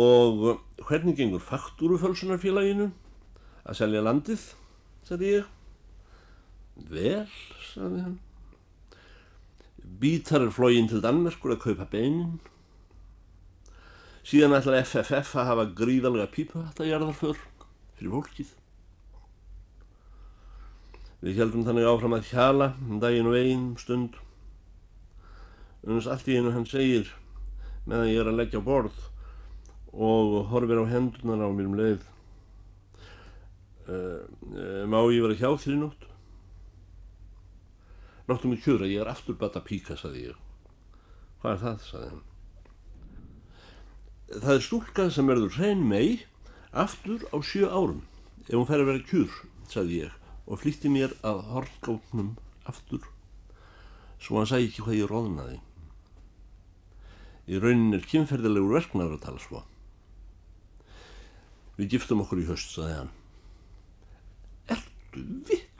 Og 0.00 0.62
hvernig 0.86 1.18
gengur 1.18 1.42
faktúrufölsunarfélaginu 1.44 2.88
að 3.68 3.80
selja 3.82 4.04
landið, 4.04 4.46
saði 5.04 5.34
ég. 5.34 5.52
Vel, 6.88 7.28
saði 7.72 8.04
hann. 8.06 8.18
Bítar 10.00 10.40
er 10.40 10.52
flógin 10.54 10.88
til 10.88 11.02
Danmerkur 11.04 11.52
að 11.52 11.62
kaupa 11.66 11.84
beinin. 11.92 12.38
Síðan 14.24 14.56
ætlar 14.56 14.80
FFF 14.80 15.34
að 15.36 15.48
hafa 15.50 15.66
gríðalega 15.76 16.30
pípuhattajarðarför 16.32 17.36
fyrir 17.98 18.14
fólkið. 18.14 18.54
Við 21.20 21.40
heldum 21.42 21.66
þannig 21.66 21.88
áfram 21.90 22.16
að 22.16 22.30
hjala 22.30 22.70
um 22.86 23.00
daginn 23.02 23.28
og 23.28 23.36
einn 23.36 23.66
stund. 23.80 24.16
Unnins 25.84 26.08
allt 26.08 26.28
í 26.32 26.38
einu 26.38 26.54
hann 26.54 26.68
segir 26.68 27.12
meðan 27.84 28.08
ég 28.08 28.22
er 28.22 28.30
að 28.32 28.40
leggja 28.40 28.64
borð 28.64 28.96
og 29.92 30.46
horfir 30.48 30.80
á 30.80 30.84
hendunar 30.88 31.44
á 31.44 31.48
mér 31.52 31.68
um 31.68 31.76
leið. 31.76 32.06
Uh, 33.90 34.22
uh, 34.54 34.84
má 34.88 35.02
ég 35.12 35.20
vera 35.26 35.36
hjá 35.36 35.50
þér 35.60 35.76
í 35.76 35.80
nótt? 35.82 36.09
Láttu 38.30 38.50
mig 38.50 38.62
kjöra, 38.62 38.86
ég 38.86 39.02
er 39.02 39.10
aftur 39.10 39.34
bata 39.38 39.62
píka, 39.66 39.98
saði 39.98 40.28
ég. 40.30 40.40
Hvað 41.42 41.56
er 41.56 41.62
það, 41.64 41.86
saði 41.90 42.10
hann. 42.10 42.26
Það 44.30 44.52
er 44.54 44.66
stúlkað 44.66 45.14
sem 45.16 45.30
verður 45.30 45.56
hrein 45.58 45.86
mei 45.90 46.20
aftur 46.70 47.24
á 47.34 47.36
sjö 47.42 47.66
árum 47.66 48.04
ef 48.46 48.54
hún 48.54 48.68
fær 48.68 48.84
að 48.84 48.92
vera 48.92 49.06
kjur, 49.10 49.40
sagði 49.66 50.04
ég 50.04 50.18
og 50.46 50.60
flýtti 50.62 50.90
mér 50.92 51.16
að 51.26 51.42
hortgáknum 51.50 52.36
aftur 52.70 53.02
svo 54.20 54.38
hann 54.38 54.48
sæði 54.48 54.68
ekki 54.68 54.84
hvað 54.84 54.98
ég 54.98 55.10
róðnaði. 55.10 55.58
Í 57.50 57.60
raunin 57.60 57.96
er 57.96 58.06
kynferðilegur 58.06 58.76
verknar 58.76 59.14
að 59.14 59.22
tala 59.24 59.42
svo. 59.42 59.62
Við 61.78 61.96
giftum 61.96 62.22
okkur 62.22 62.42
í 62.42 62.46
höst, 62.50 62.74
sagði 62.76 62.98
hann. 62.98 63.12
Ertu 64.76 65.24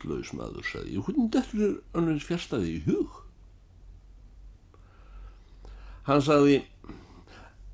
vittlaus 0.00 0.33
maður, 0.33 0.64
sagði 0.64 0.97
ég. 0.97 1.04
Hvernig 1.04 1.33
þetta 1.35 1.64
er 1.64 1.75
önnveins 1.99 2.26
fjärstaði 2.26 2.73
í 2.76 2.80
hug? 2.87 3.19
Hann 6.09 6.23
sagði 6.25 6.62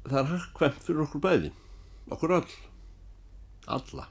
það 0.07 0.19
er 0.21 0.33
hakkvæmt 0.33 0.83
fyrir 0.85 1.05
okkur 1.07 1.23
bæði. 1.23 1.53
Okkur 2.11 2.37
all 2.37 2.51
alla. 3.67 4.09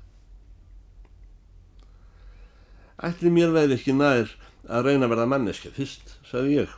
Ætli 3.04 3.32
mér 3.32 3.52
veið 3.56 3.76
ekki 3.76 3.96
nær 3.96 4.32
að 4.66 4.88
reyna 4.88 5.06
að 5.06 5.14
verða 5.14 5.28
manneska 5.30 5.72
fyrst, 5.76 6.16
sagði 6.28 6.62
ég. 6.62 6.78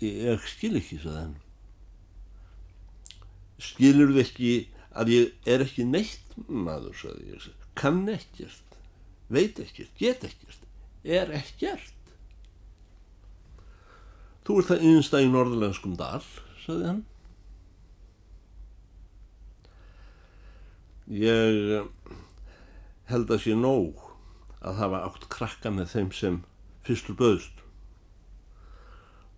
Ég 0.00 0.48
skil 0.48 0.76
ekki, 0.78 1.00
sagði 1.02 1.20
hann. 1.20 1.36
Skilur 3.58 4.12
þið 4.14 4.22
ekki 4.22 4.52
að 4.98 5.12
ég 5.12 5.50
er 5.50 5.64
ekki 5.64 5.84
neitt 5.88 6.36
maður, 6.48 6.96
sagði 6.96 7.34
ég. 7.34 7.48
Kann 7.78 8.06
ekkert, 8.10 8.67
veit 9.28 9.60
ekkert 9.62 9.94
get 10.00 10.24
ekkert, 10.24 10.66
er 11.04 11.32
ekkert 11.36 11.94
þú 14.48 14.62
ert 14.62 14.70
það 14.70 14.84
einstað 14.88 15.24
í 15.26 15.32
norðlenskum 15.32 15.96
dal 16.00 16.24
sagði 16.62 16.86
hann. 16.88 17.02
Ég 21.08 21.88
held 23.08 23.32
að 23.32 23.42
sé 23.44 23.56
nóg 23.56 24.00
að 24.64 24.80
hafa 24.80 25.02
átt 25.04 25.28
krakka 25.32 25.72
með 25.72 25.92
þeim 25.92 26.08
sem 26.16 26.40
fyrstur 26.88 27.16
böðst. 27.20 27.60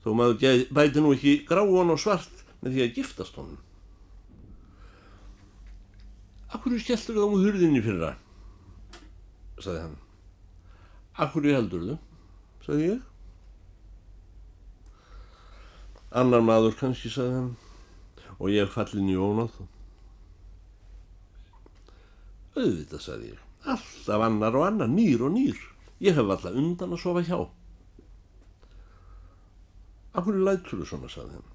Þó 0.06 0.14
maður 0.16 0.64
bæti 0.74 1.02
nú 1.02 1.12
ekki 1.16 1.40
gráan 1.48 1.90
og 1.90 2.00
svart 2.00 2.46
með 2.62 2.76
því 2.76 2.86
að 2.86 2.94
giftast 3.00 3.38
honum. 3.38 3.58
Akkur 6.54 6.78
skelltur 6.82 7.18
þá 7.18 7.26
um 7.26 7.38
hurðinni 7.38 7.82
fyrra, 7.82 8.14
sagði 9.64 9.82
hann. 9.84 9.98
Akkur 11.20 11.48
heldur 11.50 11.86
þau, 11.88 11.98
sagði 12.66 12.86
ég. 12.88 13.02
Annar 16.20 16.42
maður 16.42 16.78
kannski, 16.78 17.10
sagði 17.12 17.36
hann, 17.36 17.52
og 18.38 18.50
ég 18.50 18.72
fallin 18.72 19.12
í 19.12 19.18
ónáð. 19.18 19.60
Auðvitað, 22.56 23.04
sagði 23.04 23.30
ég, 23.34 23.44
alltaf 23.70 24.26
annar 24.26 24.58
og 24.58 24.66
annar, 24.66 24.90
nýr 24.90 25.22
og 25.28 25.34
nýr. 25.36 25.60
Ég 26.02 26.16
hef 26.16 26.26
alltaf 26.32 26.56
undan 26.56 26.96
að 26.96 27.02
sofa 27.02 27.22
hjá. 27.26 27.38
Akkur 30.16 30.34
er 30.34 30.46
lætur 30.48 30.80
þú 30.80 30.88
svona, 30.88 31.10
sagði 31.12 31.38
hann. 31.38 31.48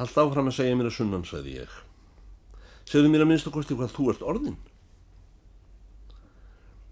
Haldt 0.00 0.18
áfram 0.18 0.48
að 0.48 0.56
segja 0.56 0.76
mér 0.80 0.88
að 0.88 0.96
sunnan, 0.96 1.28
sagði 1.28 1.58
ég. 1.60 1.78
Segðu 2.88 3.12
mér 3.12 3.26
að 3.26 3.30
minnst 3.30 3.46
að 3.50 3.54
kosti 3.58 3.76
hvað 3.76 3.94
þú 3.94 4.06
ert 4.14 4.22
orðin. 4.32 4.58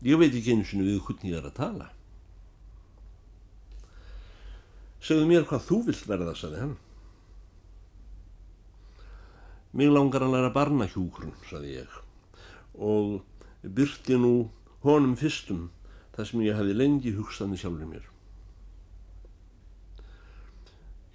Ég 0.07 0.19
veit 0.19 0.35
ekki 0.35 0.55
einu 0.55 0.67
sinni 0.67 0.87
við 0.87 1.01
hvernig 1.07 1.33
ég 1.33 1.39
er 1.41 1.49
að 1.49 1.57
tala. 1.57 1.89
Segðu 5.03 5.27
mér 5.27 5.47
hvað 5.49 5.65
þú 5.67 5.79
vilt 5.89 6.07
verða, 6.11 6.35
saði 6.39 6.61
hann. 6.63 6.77
Mér 9.79 9.93
langar 9.95 10.25
að 10.25 10.35
læra 10.35 10.53
barnahjúgrun, 10.55 11.35
saði 11.51 11.75
ég, 11.81 11.99
og 12.75 13.19
byrti 13.63 14.17
nú 14.19 14.33
honum 14.87 15.19
fyrstum 15.19 15.69
þar 16.15 16.31
sem 16.31 16.47
ég 16.47 16.57
hefði 16.59 16.79
lengi 16.79 17.15
hugsað 17.19 17.53
með 17.53 17.63
sjálfur 17.63 17.91
mér. 17.91 18.09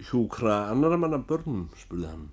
Hjúkra 0.04 0.60
annara 0.68 1.00
manna 1.00 1.20
börnum, 1.24 1.66
spurði 1.80 2.08
hann. 2.12 2.30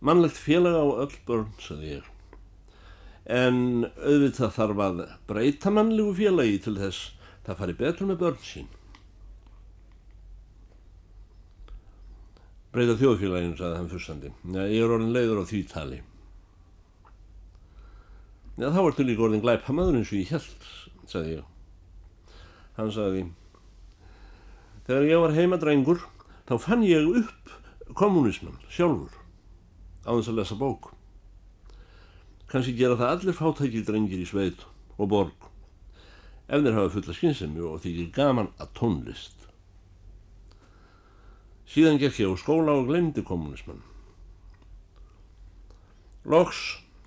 Mannlegt 0.00 0.36
félag 0.40 0.76
á 0.76 0.84
öll 1.04 1.16
börn, 1.28 1.48
saði 1.60 1.96
ég, 1.98 2.12
en 3.26 3.88
auðvitað 3.98 4.56
þarf 4.56 4.82
að 4.86 5.04
breyta 5.26 5.72
mannlegu 5.74 6.14
félagi 6.18 6.58
til 6.66 6.76
þess 6.78 7.12
það 7.46 7.62
fari 7.62 7.78
betur 7.78 8.10
með 8.10 8.20
börn 8.22 8.42
sín. 8.46 8.68
breyta 12.76 12.96
þjóðfélaginu, 13.00 13.56
saði 13.56 13.78
hann 13.78 13.88
fyrstandi. 13.88 14.30
Já, 14.52 14.62
ég 14.68 14.82
er 14.84 14.92
orðin 14.92 15.14
leiður 15.14 15.40
á 15.40 15.44
því 15.48 15.60
tali. 15.70 16.02
Já, 18.56 18.68
þá 18.72 18.80
ertu 18.82 19.06
líka 19.06 19.24
orðin 19.24 19.44
glæpamaður 19.44 19.96
eins 20.00 20.12
og 20.12 20.20
ég 20.20 20.32
held, 20.34 20.66
saði 21.08 21.38
ég. 21.38 21.46
Hann 22.76 22.92
saði, 22.92 23.22
þegar 24.88 25.08
ég 25.08 25.22
var 25.24 25.36
heimadrængur, 25.38 26.04
þá 26.48 26.54
fann 26.66 26.84
ég 26.84 27.08
upp 27.22 27.54
kommunisman 27.96 28.60
sjálfur 28.68 29.16
á 30.04 30.12
þess 30.12 30.32
að 30.32 30.40
lesa 30.42 30.60
bók. 30.60 30.92
Kanski 32.56 32.72
gera 32.72 32.94
það 32.96 33.10
allir 33.12 33.34
fátækir 33.36 33.82
drengir 33.84 34.20
í 34.22 34.24
sveit 34.24 34.62
og 34.96 35.10
borg 35.12 35.42
ef 36.48 36.62
þeir 36.64 36.72
hafa 36.72 36.92
fulla 36.94 37.14
skynsemi 37.18 37.60
og 37.68 37.82
þykir 37.82 38.06
gaman 38.16 38.46
að 38.56 38.70
tónlist. 38.78 39.42
Síðan 41.68 42.00
gekk 42.00 42.22
ég 42.22 42.32
á 42.32 42.40
skóla 42.40 42.78
og 42.80 42.86
glemdi 42.88 43.20
kommunismann. 43.28 43.82
Loks 46.24 46.62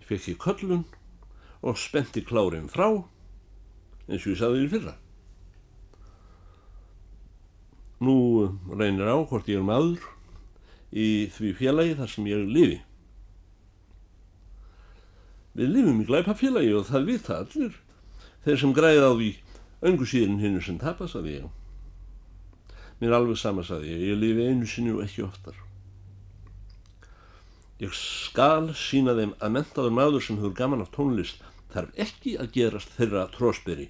fekk 0.06 0.28
ég 0.36 0.38
köllun 0.44 0.84
og 1.66 1.82
spenti 1.82 2.22
klárin 2.22 2.70
frá 2.70 2.86
eins 4.06 4.28
og 4.28 4.36
ég 4.36 4.38
saði 4.44 4.62
því 4.62 4.70
fyrra. 4.76 4.94
Nú 8.06 8.20
reynir 8.70 9.10
á 9.10 9.18
hvort 9.18 9.50
ég 9.50 9.64
er 9.64 9.66
maður 9.66 10.06
í 10.94 11.26
því 11.34 11.56
félagi 11.58 11.98
þar 11.98 12.14
sem 12.14 12.30
ég 12.30 12.46
lifi. 12.54 12.78
Við 15.58 15.72
lifum 15.76 16.02
í 16.04 16.08
glæpa 16.08 16.36
félagi 16.38 16.74
og 16.78 16.86
það 16.90 17.08
vita 17.10 17.40
allir 17.42 17.80
þeir 18.46 18.60
sem 18.62 18.76
græði 18.76 19.06
á 19.06 19.12
því 19.14 19.30
öngu 19.90 20.06
síðan 20.08 20.42
hinnu 20.44 20.62
sem 20.64 20.78
tapast 20.82 21.18
að 21.18 21.32
ég. 21.32 21.48
Mér 23.00 23.14
er 23.14 23.18
alveg 23.22 23.40
sama, 23.40 23.64
saði 23.64 23.94
ég, 23.94 24.06
ég 24.12 24.20
lifi 24.20 24.48
einu 24.50 24.68
sinni 24.68 24.92
og 24.92 25.04
ekki 25.06 25.24
oftar. 25.24 25.56
Ég 27.80 27.94
skal 27.96 28.74
sína 28.76 29.16
þeim 29.16 29.38
að 29.40 29.54
mentaður 29.56 29.96
maður 29.96 30.26
sem 30.26 30.40
hefur 30.42 30.56
gaman 30.58 30.84
af 30.84 30.92
tónlist 30.92 31.46
þarf 31.72 31.94
ekki 31.96 32.36
að 32.42 32.52
gerast 32.58 32.92
þeirra 32.98 33.30
trósberi, 33.32 33.88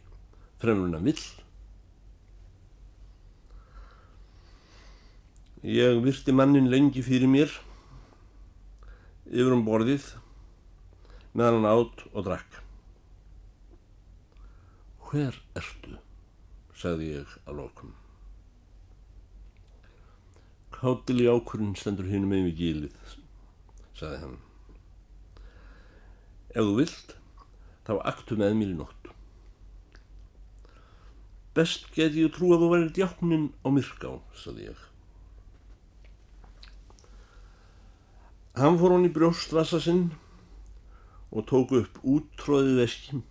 fremurinn 0.62 0.98
að 1.00 1.10
vill. 1.10 1.24
Ég 5.66 6.04
virti 6.06 6.36
mannin 6.36 6.70
lengi 6.72 7.02
fyrir 7.04 7.32
mér, 7.32 7.50
yfir 9.26 9.58
um 9.58 9.66
borðið, 9.66 10.06
meðan 11.34 11.60
hann 11.60 11.72
átt 11.72 12.06
og 12.14 12.26
drakk. 12.26 12.62
Hver 15.10 15.38
ertu? 15.58 15.98
sagði 16.80 17.10
ég 17.18 17.32
að 17.44 17.58
lokum. 17.60 17.96
Hátil 20.80 21.18
í 21.20 21.28
ákurinn 21.28 21.74
stendur 21.76 22.08
hinn 22.08 22.30
með 22.30 22.46
mig 22.46 22.54
gílið, 22.56 23.16
saði 24.00 24.22
hann. 24.22 24.38
Ef 26.54 26.64
þú 26.64 26.76
vilt, 26.78 27.16
þá 27.84 27.94
aktu 28.14 28.38
með 28.40 28.56
mér 28.62 28.72
í 28.72 28.78
nótt. 28.78 29.10
Best 31.58 31.90
get 31.98 32.16
ég 32.16 32.32
trú 32.32 32.54
að 32.56 32.64
þú 32.64 32.72
væri 32.72 32.94
djáknin 32.96 33.50
á 33.60 33.68
myrká, 33.76 34.14
saði 34.40 34.70
ég. 34.70 34.88
Hann 38.56 38.80
fór 38.80 38.96
hann 38.96 39.08
í 39.10 39.14
brjóstvasa 39.16 39.82
sinn 39.84 40.08
og 41.30 41.46
tók 41.50 41.74
upp 41.78 42.00
úttróðið 42.04 42.80
veskim, 42.82 43.26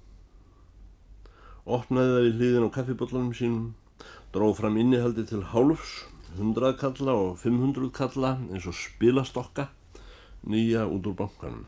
opnaði 1.66 2.14
það 2.14 2.26
við 2.26 2.36
hliðin 2.38 2.68
á 2.68 2.74
kaffibotlanum 2.76 3.32
sínum, 3.36 3.72
dróð 4.32 4.54
fram 4.60 4.78
innihaldi 4.80 5.24
til 5.28 5.42
hálfs 5.52 5.96
100 6.36 6.76
kalla 6.78 7.14
og 7.16 7.38
500 7.40 7.90
kalla 7.96 8.36
eins 8.52 8.68
og 8.68 8.76
spilastokka 8.76 9.68
nýja 10.46 10.84
út 10.86 11.08
úr 11.08 11.16
bankanum. 11.18 11.66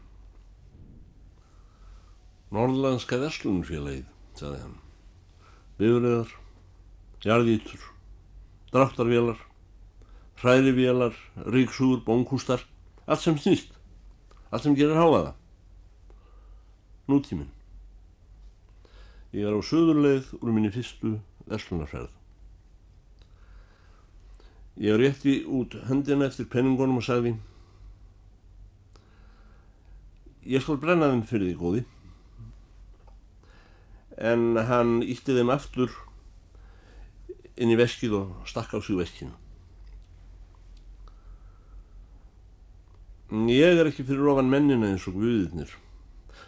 Norðlandska 2.50 3.18
Veslunfélagið, 3.22 4.06
sagði 4.34 4.60
hann. 4.64 4.78
Bifriðar, 5.78 6.32
jarðítur, 7.24 7.82
dráttarvélar, 8.74 9.38
hrærivélar, 10.42 11.14
ríksúr, 11.46 12.00
bónkústar, 12.04 12.64
allt 13.06 13.22
sem 13.22 13.38
snýst, 13.38 13.70
allt 14.50 14.66
sem 14.66 14.74
gerir 14.74 14.98
háaða. 14.98 15.36
Nútíminn. 17.10 17.50
Ég 19.34 19.46
er 19.46 19.54
á 19.54 19.60
söðurleið 19.62 20.32
úr 20.40 20.54
minni 20.54 20.72
fyrstu 20.74 21.18
verslunarferð. 21.50 22.10
Ég 24.80 24.96
rétti 24.96 25.40
út 25.44 25.74
höndina 25.90 26.30
eftir 26.30 26.48
penningunum 26.48 27.02
og 27.02 27.04
sagði 27.04 27.34
Ég 30.48 30.62
skal 30.64 30.78
brenna 30.80 31.10
þeim 31.10 31.26
fyrir 31.28 31.50
því 31.50 31.56
góði 31.60 31.82
en 34.30 34.56
hann 34.68 35.02
ítti 35.04 35.36
þeim 35.36 35.52
aftur 35.52 35.92
inn 37.60 37.72
í 37.72 37.76
veskið 37.76 38.16
og 38.16 38.48
stakk 38.48 38.72
á 38.72 38.78
sig 38.80 38.96
veskinu. 38.96 39.36
Ég 43.52 43.78
er 43.78 43.86
ekki 43.86 44.04
fyrir 44.08 44.32
ofan 44.32 44.50
mennina 44.50 44.88
eins 44.90 45.06
og 45.06 45.20
guðirnir. 45.20 45.70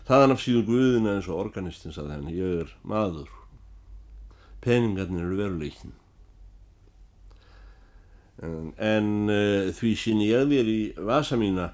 Þaðan 0.09 0.35
af 0.35 0.43
síðu 0.43 0.63
guðina 0.67 1.17
eins 1.17 1.29
og 1.31 1.39
organistin, 1.39 1.95
saði 1.95 2.17
hann. 2.17 2.31
Ég 2.35 2.63
er 2.65 2.73
maður. 2.83 3.31
Peningarnir 4.63 5.27
eru 5.27 5.39
veruleikin. 5.39 5.95
En, 8.43 8.73
en 8.83 9.13
uh, 9.31 9.71
því 9.77 9.93
sín 9.99 10.25
ég 10.25 10.49
þér 10.51 10.71
í 10.73 10.81
vasa 11.07 11.39
mína 11.39 11.71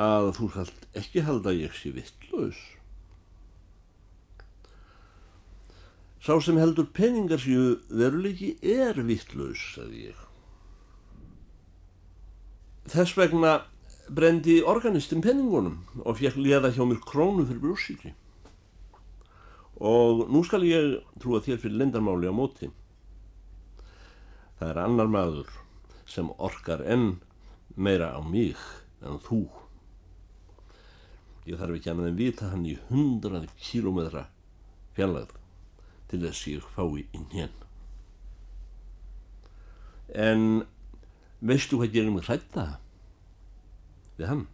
að 0.00 0.30
þú 0.38 0.48
skalt 0.54 0.86
ekki 0.96 1.24
halda 1.26 1.52
ég 1.54 1.74
sé 1.76 1.92
vittlaus. 1.94 2.58
Sá 6.24 6.38
sem 6.40 6.56
heldur 6.56 6.88
peningar 6.96 7.42
séu 7.42 7.74
veruleiki 7.92 8.54
er 8.64 8.96
vittlaus, 9.04 9.60
sagði 9.74 10.06
ég. 10.08 10.22
Þess 12.88 13.16
vegna 13.18 13.52
brendi 14.08 14.60
organistin 14.62 15.22
peningunum 15.24 15.80
og 16.04 16.18
fekk 16.18 16.36
liða 16.40 16.72
hjá 16.74 16.84
mér 16.84 17.00
krónu 17.04 17.46
fyrir 17.48 17.62
brúsíkli. 17.62 18.12
Og 19.80 20.26
nú 20.30 20.44
skal 20.46 20.66
ég 20.66 21.00
trúa 21.20 21.42
þér 21.42 21.60
fyrir 21.62 21.78
lendarmáli 21.80 22.28
á 22.30 22.34
móti. 22.34 22.70
Það 24.60 24.70
er 24.70 24.80
annar 24.84 25.10
maður 25.10 25.50
sem 26.06 26.28
orkar 26.38 26.84
enn 26.84 27.16
meira 27.76 28.12
á 28.14 28.20
mig 28.22 28.60
en 29.02 29.18
þú. 29.24 29.46
Ég 31.48 31.58
þarf 31.60 31.76
ekki 31.76 31.90
að 31.90 31.98
með 31.98 32.06
þeim 32.08 32.20
vita 32.20 32.52
hann 32.52 32.68
í 32.68 32.76
hundrað 32.88 33.48
kílometra 33.60 34.28
fjallag 34.96 35.34
til 36.08 36.22
þess 36.22 36.46
ég 36.48 36.70
fái 36.76 37.04
inn 37.16 37.28
hér. 37.34 37.52
En 40.14 40.64
veistu 41.40 41.80
hvað 41.80 41.92
gerir 41.96 42.14
mig 42.14 42.28
hrætta 42.28 42.83
við 44.18 44.30
hann? 44.30 44.46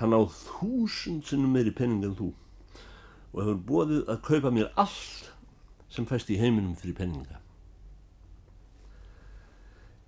Hann 0.00 0.16
á 0.16 0.20
þúsund 0.24 1.26
sinnum 1.28 1.52
meiri 1.56 1.72
penning 1.76 2.04
en 2.08 2.16
þú 2.18 2.30
og 3.30 3.42
hefur 3.42 3.60
bóðið 3.68 4.10
að 4.10 4.22
kaupa 4.26 4.50
mér 4.54 4.72
allt 4.80 5.30
sem 5.92 6.06
fæst 6.06 6.30
í 6.32 6.38
heiminum 6.40 6.74
fyrir 6.78 6.96
penninga. 6.98 7.38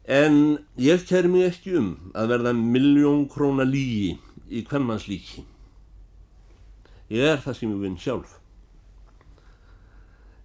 En 0.02 0.58
ég 0.82 1.04
kæri 1.06 1.30
mig 1.30 1.46
ekki 1.46 1.76
um 1.78 1.90
að 2.18 2.32
verða 2.34 2.52
miljón 2.58 3.28
króna 3.30 3.66
lígi 3.66 4.16
í 4.50 4.64
hvernmanns 4.66 5.06
líki. 5.06 5.44
Ég 7.12 7.28
er 7.28 7.42
það 7.44 7.58
sem 7.58 7.70
ég 7.70 7.82
vinn 7.84 8.00
sjálf. 8.00 8.38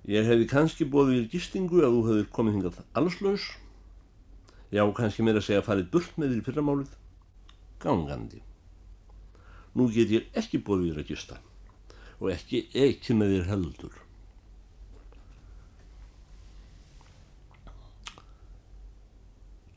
Ég 0.07 0.27
hefði 0.27 0.45
kannski 0.47 0.85
bóðið 0.87 1.23
í 1.23 1.29
gistingu 1.31 1.81
að 1.83 1.95
þú 1.95 2.03
hefði 2.09 2.27
komið 2.35 2.57
hingað 2.57 2.77
allslaus. 2.99 3.47
Já, 4.71 4.83
kannski 4.95 5.25
meira 5.25 5.41
að 5.41 5.47
segja 5.47 5.63
að 5.63 5.67
farið 5.71 5.89
burt 5.95 6.17
með 6.19 6.31
þér 6.31 6.39
í 6.39 6.45
fyrramálið. 6.45 6.93
Gangandi. 7.83 8.41
Nú 9.77 9.87
get 9.93 10.09
ég 10.09 10.31
ekki 10.37 10.61
bóðið 10.65 10.95
þér 10.95 11.03
að 11.03 11.11
gista 11.11 11.37
og 12.17 12.31
ekki 12.33 12.63
ekki 12.73 13.13
með 13.13 13.35
þér 13.35 13.49
heldur. 13.51 13.97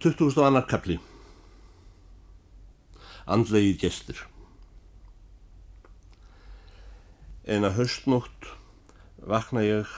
Tuttugust 0.00 0.40
og 0.40 0.46
annar 0.48 0.64
kapli. 0.64 0.96
Andlegið 3.28 3.76
gestur. 3.82 4.22
En 7.44 7.68
að 7.68 7.82
höstnótt 7.82 8.48
vakna 9.20 9.60
ég 9.66 9.92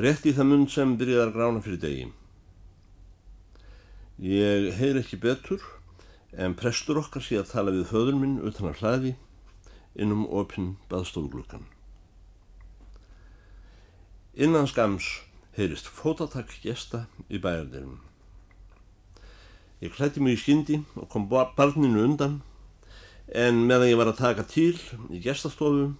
rétt 0.00 0.24
í 0.24 0.32
það 0.32 0.48
mund 0.48 0.72
sem 0.72 0.96
byrjaðar 0.96 1.34
grána 1.36 1.60
fyrir 1.64 1.82
degi. 1.84 2.06
Ég 4.24 4.72
heyr 4.78 5.02
ekki 5.02 5.20
betur 5.20 5.60
en 6.36 6.56
prestur 6.58 6.98
okkar 6.98 7.22
sé 7.22 7.38
að 7.38 7.52
tala 7.52 7.74
við 7.74 7.88
föður 7.90 8.18
minn 8.18 8.40
utan 8.42 8.70
að 8.70 8.80
hlaði 8.80 9.12
innum 9.94 10.24
opinn 10.26 10.74
baðstofglukkan. 10.90 11.66
Innan 14.34 14.66
skams 14.66 15.06
heyrist 15.54 15.86
fótatakk 15.86 16.50
gesta 16.64 17.04
í 17.30 17.38
bæjardirum. 17.38 18.00
Ég 19.84 19.94
klætti 19.94 20.22
mig 20.22 20.34
í 20.34 20.40
skyndi 20.40 20.80
og 20.98 21.06
kom 21.12 21.28
barninu 21.30 22.02
undan 22.02 22.40
en 23.28 23.62
meðan 23.68 23.92
ég 23.92 24.00
var 24.00 24.10
að 24.10 24.22
taka 24.22 24.46
til 24.48 24.74
í 25.10 25.20
gestastofu, 25.22 25.92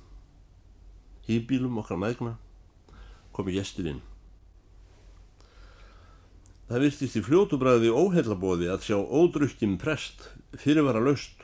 hýbílum 1.29 1.79
okkar 1.81 2.01
maðgna, 2.01 2.35
kom 3.33 3.49
ég 3.49 3.63
gestur 3.63 3.89
inn. 3.93 4.03
Það 6.65 6.85
virtist 6.87 7.17
í 7.19 7.23
fljótubræði 7.25 7.91
óheilabóði 7.93 8.71
að 8.73 8.87
sjá 8.87 8.97
ódrukkim 8.97 9.77
prest 9.81 10.31
fyrirvara 10.57 11.03
laust 11.05 11.43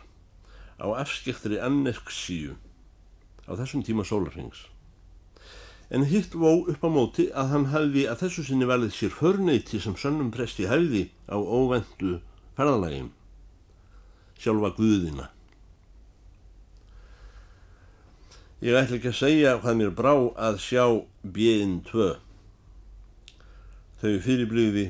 á 0.80 0.88
afskektri 0.96 1.58
anneksíu 1.60 2.54
á 3.44 3.52
þessum 3.58 3.84
tíma 3.84 4.06
sólarhengs. 4.08 4.64
En 5.92 6.06
hitt 6.08 6.32
vó 6.32 6.62
upp 6.70 6.84
á 6.86 6.88
móti 6.88 7.26
að 7.36 7.50
hann 7.52 7.66
hafði 7.74 8.06
að 8.08 8.22
þessu 8.22 8.46
sinni 8.46 8.68
valið 8.70 8.94
sér 8.96 9.12
förneiti 9.12 9.80
sem 9.82 9.96
sönnum 9.98 10.30
presti 10.32 10.68
hafði 10.70 11.10
á 11.28 11.36
óvendu 11.36 12.20
ferðalagim, 12.56 13.10
sjálfa 14.40 14.70
Guðina. 14.78 15.28
Ég 18.64 18.76
ætla 18.76 18.96
ekki 18.96 19.10
að 19.12 19.20
segja 19.20 19.58
hvað 19.60 19.76
mér 19.82 19.92
brá 19.96 20.14
að 20.48 20.62
sjá 20.64 20.84
bjeginn 21.24 21.78
tvö. 21.84 22.14
Þau 24.00 24.16
fyrirblíði 24.24 24.86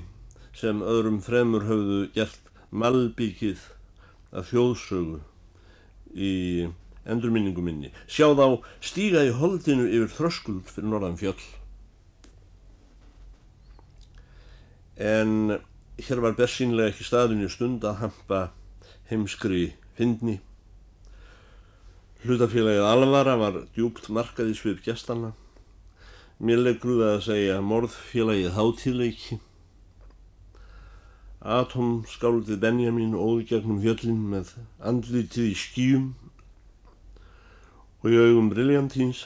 sem 0.60 0.82
öðrum 0.84 1.20
fremur 1.24 1.66
höfðu 1.68 2.00
gert 2.14 2.50
malbygið 2.70 3.62
að 4.30 4.50
þjóðsögu 4.50 5.20
í 6.14 6.34
endurminningu 7.10 7.64
minni. 7.64 7.90
Sjá 8.06 8.28
þá 8.38 8.60
stíga 8.84 9.24
í 9.26 9.32
holdinu 9.34 9.88
yfir 9.88 10.12
þröskuld 10.18 10.68
fyrir 10.68 10.92
norðan 10.92 11.18
fjöll. 11.20 11.40
En 15.00 15.56
hér 16.00 16.22
var 16.22 16.36
bersínlega 16.36 16.92
ekki 16.92 17.08
staðinu 17.08 17.48
stund 17.50 17.84
að 17.88 18.02
hampa 18.04 18.44
heimskri 19.10 19.72
fyndni 19.96 20.38
Hlutafélagið 22.20 22.84
Alvara 22.84 23.32
var 23.40 23.54
djúpt 23.72 24.10
markað 24.12 24.50
í 24.52 24.56
svip 24.58 24.82
gæstanna. 24.84 25.30
Mér 26.36 26.60
leggruði 26.66 27.06
að 27.14 27.22
segja 27.24 27.54
morðfélagið 27.64 28.52
Hátíðleiki. 28.58 29.38
Atom 31.40 32.02
skáldið 32.04 32.58
Benjamin 32.60 33.14
óði 33.16 33.46
gegnum 33.48 33.78
fjöllin 33.80 34.18
með 34.28 34.50
andlitið 34.84 35.46
í 35.48 35.54
skýjum 35.56 36.08
og 38.04 38.08
í 38.12 38.18
augum 38.20 38.50
Briljantíns 38.52 39.22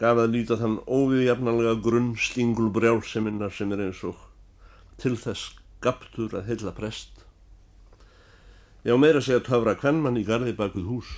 gaf 0.00 0.20
að 0.20 0.34
líta 0.34 0.58
þann 0.60 0.76
óviðjafnalega 0.84 1.78
grunn 1.86 2.10
stingul 2.20 2.68
brjálseminnar 2.74 3.54
sem 3.56 3.72
er 3.72 3.86
eins 3.86 4.02
og 4.04 4.20
til 5.00 5.16
þess 5.16 5.54
gaptur 5.80 6.36
að 6.36 6.50
heila 6.50 6.74
prest. 6.76 7.24
Já, 8.84 8.92
meira 9.00 9.22
segja 9.24 9.40
töfra 9.48 9.72
kvennmann 9.78 10.20
í 10.20 10.26
gardi 10.28 10.52
bakuð 10.52 10.84
hús. 10.90 11.14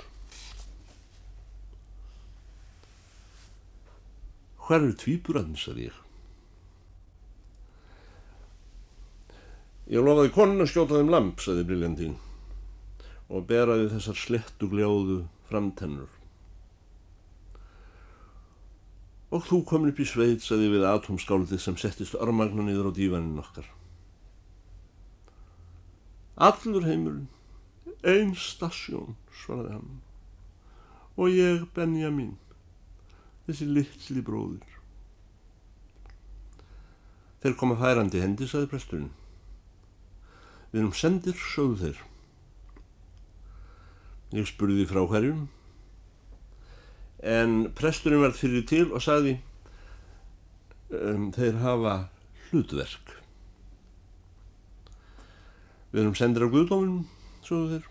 Hvar 4.62 4.78
eru 4.78 4.94
tvíburarnir, 4.94 5.58
sagði 5.58 5.90
ég. 5.90 5.98
Ég 9.90 10.04
lofaði 10.06 10.30
konun 10.30 10.62
að 10.62 10.68
skjóta 10.70 11.00
þeim 11.00 11.08
lamp, 11.10 11.40
sagði 11.42 11.66
Briljantín 11.66 12.18
og 13.30 13.46
beraði 13.46 13.88
þessar 13.90 14.18
slettu 14.18 14.68
gljáðu 14.70 15.16
framtennur. 15.46 16.10
Og 19.30 19.44
þú 19.46 19.60
komin 19.66 19.92
upp 19.92 20.00
í 20.02 20.06
sveit, 20.06 20.42
sagði 20.42 20.72
við 20.72 20.86
atomskálið 20.90 21.58
sem 21.62 21.78
settist 21.78 22.16
örmagna 22.18 22.66
niður 22.66 22.90
á 22.90 22.92
dívanin 22.94 23.38
okkar. 23.42 23.68
Allur 26.38 26.86
heimurinn, 26.86 27.28
einn 28.02 28.34
stasjón, 28.38 29.14
svaraði 29.42 29.76
hann. 29.76 30.00
Og 31.18 31.34
ég, 31.34 31.66
Benjamin, 31.74 32.36
þessi 33.46 33.70
litli 33.70 34.22
bróður. 34.26 34.78
Þeir 37.42 37.58
koma 37.58 37.78
færandi 37.78 38.22
hendi, 38.22 38.50
saði 38.50 38.70
presturinn. 38.70 39.10
Við 40.70 40.82
erum 40.84 40.94
sendir, 40.94 41.34
sögðu 41.34 41.76
þeir. 41.80 42.02
Ég 44.38 44.46
spurði 44.46 44.84
frá 44.86 45.02
hverjum, 45.10 45.48
en 47.26 47.56
presturinn 47.76 48.22
verð 48.22 48.38
fyrir 48.38 48.66
til 48.70 48.84
og 48.94 49.02
sagði 49.02 49.40
um, 50.94 51.32
þeir 51.34 51.58
hafa 51.64 51.94
hlutverk. 52.50 53.16
Við 55.90 56.04
erum 56.04 56.14
sendir 56.14 56.46
af 56.46 56.54
Guðdóminum, 56.54 57.02
sögðu 57.42 57.80
þeir. 57.80 57.90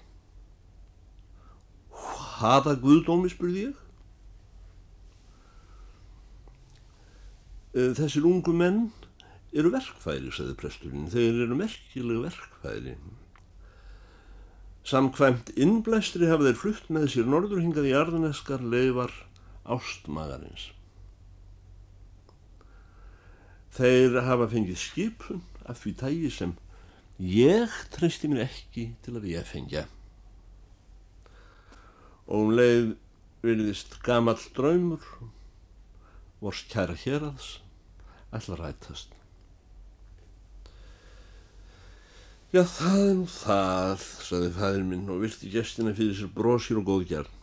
Hvaða 2.00 2.78
Guðdómi, 2.80 3.34
spurði 3.34 3.66
ég. 3.68 3.86
Þessir 8.00 8.26
ungu 8.26 8.56
menn 8.56 8.88
eru 9.54 9.72
verkfæri, 9.74 10.32
sagði 10.34 10.56
presturinn. 10.60 11.10
Þeir 11.12 11.44
eru 11.46 11.58
merkileg 11.58 12.22
verkfæri. 12.28 12.96
Samkvæmt 14.90 15.52
innblæstri 15.60 16.30
hafa 16.30 16.48
þeir 16.48 16.60
flutt 16.60 16.90
með 16.94 17.10
sér 17.14 17.30
norðurhingað 17.30 17.90
í 17.90 17.96
arðuneskar 17.98 18.64
leifar 18.64 19.14
ástmagarins. 19.70 20.70
Þeir 23.76 24.22
hafa 24.26 24.50
fengið 24.50 24.80
skipun 24.82 25.44
af 25.70 25.84
því 25.84 25.94
tægi 26.00 26.32
sem 26.34 26.56
ég 27.22 27.76
treysti 27.94 28.30
mér 28.32 28.48
ekki 28.48 28.90
til 29.06 29.18
að 29.20 29.30
ég 29.30 29.46
fengja. 29.48 29.86
Og 32.30 32.48
um 32.48 32.52
leið 32.54 32.96
virðist 33.46 34.00
gamall 34.06 34.42
draumur, 34.56 35.06
vors 36.42 36.66
kæra 36.72 36.98
hérads, 36.98 37.60
ætla 38.36 38.58
rætast. 38.60 39.16
Já, 42.50 42.64
það 42.66 42.96
er 42.98 43.12
nú 43.14 43.26
það, 43.30 44.04
saði 44.26 44.48
fæðir 44.56 44.86
minn 44.90 45.10
og 45.14 45.20
vilti 45.22 45.52
gestina 45.54 45.92
fyrir 45.94 46.16
sér 46.18 46.32
brósir 46.34 46.80
og 46.80 46.88
góðgjart. 46.88 47.36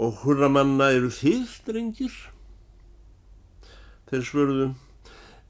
Og 0.00 0.22
hurramanna 0.22 0.86
eru 0.94 1.10
þið, 1.12 1.50
drengir? 1.66 2.14
Þeir 4.08 4.24
svörðu, 4.24 4.68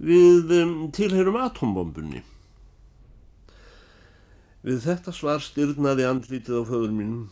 við 0.02 0.50
um, 0.56 0.72
tilherum 0.98 1.38
atombombunni. 1.38 2.24
Við 4.66 4.82
þetta 4.88 5.14
svar 5.14 5.46
styrnaði 5.46 6.08
andlítið 6.10 6.58
á 6.58 6.62
föður 6.72 6.98
mínum 6.98 7.30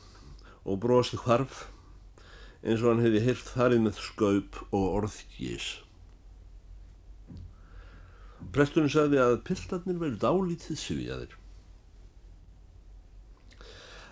og 0.63 0.79
brosti 0.87 1.19
hvarf 1.25 1.65
eins 2.63 2.79
og 2.79 2.93
hann 2.93 3.03
hefði 3.03 3.25
hirt 3.27 3.53
farið 3.57 3.85
með 3.89 4.01
skaup 4.07 4.63
og 4.71 4.87
orðgís. 5.01 5.69
Presturinn 8.55 8.95
sagði 8.95 9.19
að 9.27 9.39
piltarnir 9.51 9.99
verið 9.99 10.23
dálítið 10.23 10.83
sviðjaðir. 10.87 11.40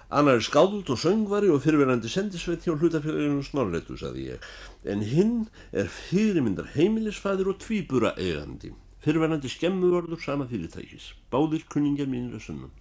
Annar 0.08 0.38
er 0.38 0.44
skáðult 0.44 0.88
og 0.88 0.96
söngvari 0.96 1.50
og 1.52 1.60
fyrirverandi 1.60 2.08
sendisveit 2.08 2.64
hjá 2.64 2.72
hlutafélaginu 2.72 3.42
Snorleitu, 3.44 3.92
sagði 4.00 4.30
ég, 4.30 4.44
en 4.88 5.02
hinn 5.04 5.32
er 5.76 5.90
fyrirmyndar 5.92 6.70
heimilisfæður 6.72 7.50
og 7.52 7.58
tvíbura 7.60 8.14
eigandi, 8.16 8.70
fyrirverandi 9.04 9.50
skemmuvörður 9.52 10.22
sama 10.22 10.46
fyrirtækis, 10.48 11.10
báðir 11.28 11.66
kunningar 11.68 12.08
mínir 12.08 12.38
að 12.38 12.46
sunnan. 12.46 12.72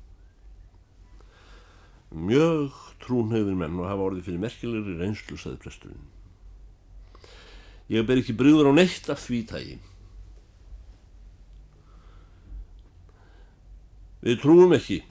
Mjög 2.16 2.78
trúnhauðir 3.04 3.58
menn 3.60 3.76
og 3.76 3.90
hafa 3.90 4.06
orðið 4.06 4.30
fyrir 4.30 4.44
merkilegri 4.46 4.96
reynslu, 5.02 5.36
saði 5.36 5.60
presturinn. 5.66 6.06
Ég 7.92 8.08
ber 8.08 8.22
ekki 8.22 8.38
bryður 8.40 8.72
á 8.72 8.74
neitt 8.76 9.10
af 9.12 9.20
því 9.26 9.42
tægi. 9.52 9.76
Við 14.24 14.40
trúum 14.46 14.72
ekki, 14.80 15.02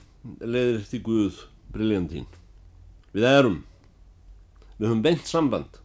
leiðir 0.41 0.81
eftir 0.81 1.05
Guð, 1.05 1.37
briljantín. 1.73 2.27
Við 3.15 3.27
erum. 3.29 3.59
Við 4.77 4.89
höfum 4.89 5.03
beint 5.05 5.27
samband. 5.27 5.79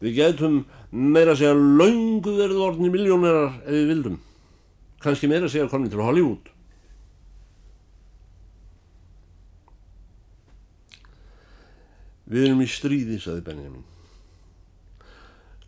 Við 0.00 0.16
getum 0.16 0.62
meira 0.90 1.34
að 1.34 1.42
segja 1.42 1.56
laungu 1.58 2.32
verið 2.38 2.62
orðni 2.64 2.90
miljónerar 2.92 3.58
ef 3.66 3.74
við 3.74 3.90
vildum. 3.92 4.16
Kanski 5.00 5.28
meira 5.28 5.48
að 5.48 5.54
segja 5.54 5.68
komin 5.72 5.92
til 5.92 6.00
Hollywood. 6.00 6.48
Við 12.30 12.46
erum 12.46 12.62
í 12.62 12.68
stríði, 12.70 13.18
saði 13.18 13.42
Benjamin. 13.48 13.86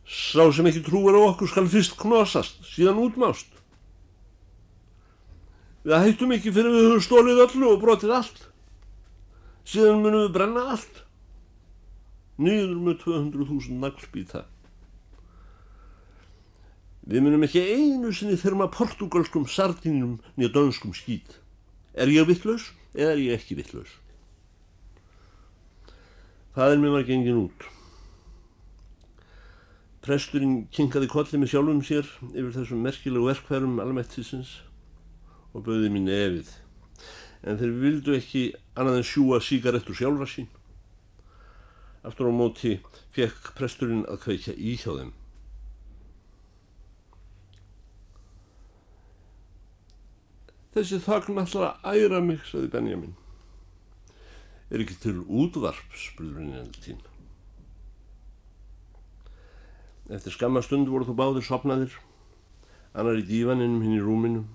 Sá 0.06 0.44
sem 0.54 0.68
ekki 0.68 0.84
trúar 0.86 1.16
á 1.18 1.22
okkur 1.32 1.50
skal 1.50 1.66
fyrst 1.70 1.96
knosast, 1.98 2.60
síðan 2.68 3.00
útmást. 3.02 3.51
Við 5.82 5.98
hættum 5.98 6.32
ekki 6.36 6.52
fyrir 6.54 6.70
við 6.70 6.84
höfum 6.86 7.02
stólið 7.02 7.42
öllu 7.42 7.70
og 7.72 7.80
brotið 7.82 8.14
allt. 8.14 8.44
Síðan 9.66 10.02
munum 10.04 10.26
við 10.28 10.34
brenna 10.36 10.62
allt. 10.74 11.02
Nýður 12.42 12.76
með 12.86 13.00
200.000 13.02 13.80
naglbíta. 13.82 14.44
Við 17.02 17.26
munum 17.26 17.42
ekki 17.42 17.64
einu 17.66 18.12
sinni 18.14 18.38
þurma 18.38 18.70
portugalskum 18.70 19.48
sardinum 19.50 20.20
nýja 20.38 20.52
dönskum 20.54 20.94
skýt. 20.94 21.40
Er 21.98 22.10
ég 22.14 22.30
vittlaus 22.30 22.70
eða 22.94 23.16
er 23.16 23.22
ég 23.24 23.40
ekki 23.40 23.58
vittlaus? 23.58 23.90
Fadir 26.54 26.78
mér 26.78 26.94
var 26.94 27.06
gengin 27.08 27.42
út. 27.48 27.66
Presturinn 30.02 30.68
kinkaði 30.74 31.10
kolli 31.10 31.38
með 31.42 31.56
sjálfum 31.56 31.82
sér 31.86 32.06
yfir 32.30 32.54
þessum 32.54 32.86
merkilegu 32.86 33.26
verkfærum 33.30 33.80
almættisins 33.82 34.60
og 35.52 35.64
bauði 35.66 35.92
mín 35.92 36.10
efið. 36.10 36.50
En 37.42 37.58
þeir 37.58 37.72
vildu 37.82 38.16
ekki 38.16 38.44
annað 38.78 39.00
en 39.00 39.08
sjúa 39.08 39.40
síkarettur 39.42 39.96
sjálfra 39.98 40.28
sín. 40.30 40.48
Aftur 42.02 42.30
á 42.30 42.32
móti 42.34 42.78
fekk 43.14 43.52
presturinn 43.58 44.06
að 44.10 44.22
kveikja 44.24 44.54
í 44.56 44.76
hjá 44.80 44.90
þeim. 44.96 45.12
Þessi 50.72 51.02
þakna 51.04 51.44
allra 51.44 51.74
æra 51.84 52.22
mig, 52.24 52.40
saði 52.48 52.70
Benjamin. 52.72 53.12
Er 54.72 54.80
ekki 54.80 54.96
til 55.02 55.18
útvarp, 55.28 55.98
spurður 56.00 56.40
henni 56.40 56.56
eldtín. 56.62 57.02
Eftir 60.08 60.32
skamma 60.32 60.62
stund 60.64 60.88
voru 60.88 61.04
þú 61.10 61.18
báðir 61.18 61.44
sopnaðir, 61.44 61.92
annar 62.96 63.20
í 63.20 63.26
dívaninum 63.28 63.84
hinn 63.84 63.98
í 63.98 64.00
rúminu. 64.00 64.46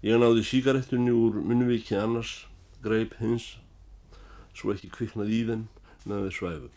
Ég 0.00 0.16
náði 0.16 0.40
síkarettunni 0.48 1.12
úr 1.12 1.34
munviki 1.44 1.92
annars, 2.00 2.46
greip 2.80 3.18
hins, 3.20 3.58
svo 4.56 4.72
ekki 4.72 4.88
kviknað 4.94 5.32
í 5.36 5.40
með 6.08 6.22
þeir 6.24 6.36
svæfu. 6.38 6.70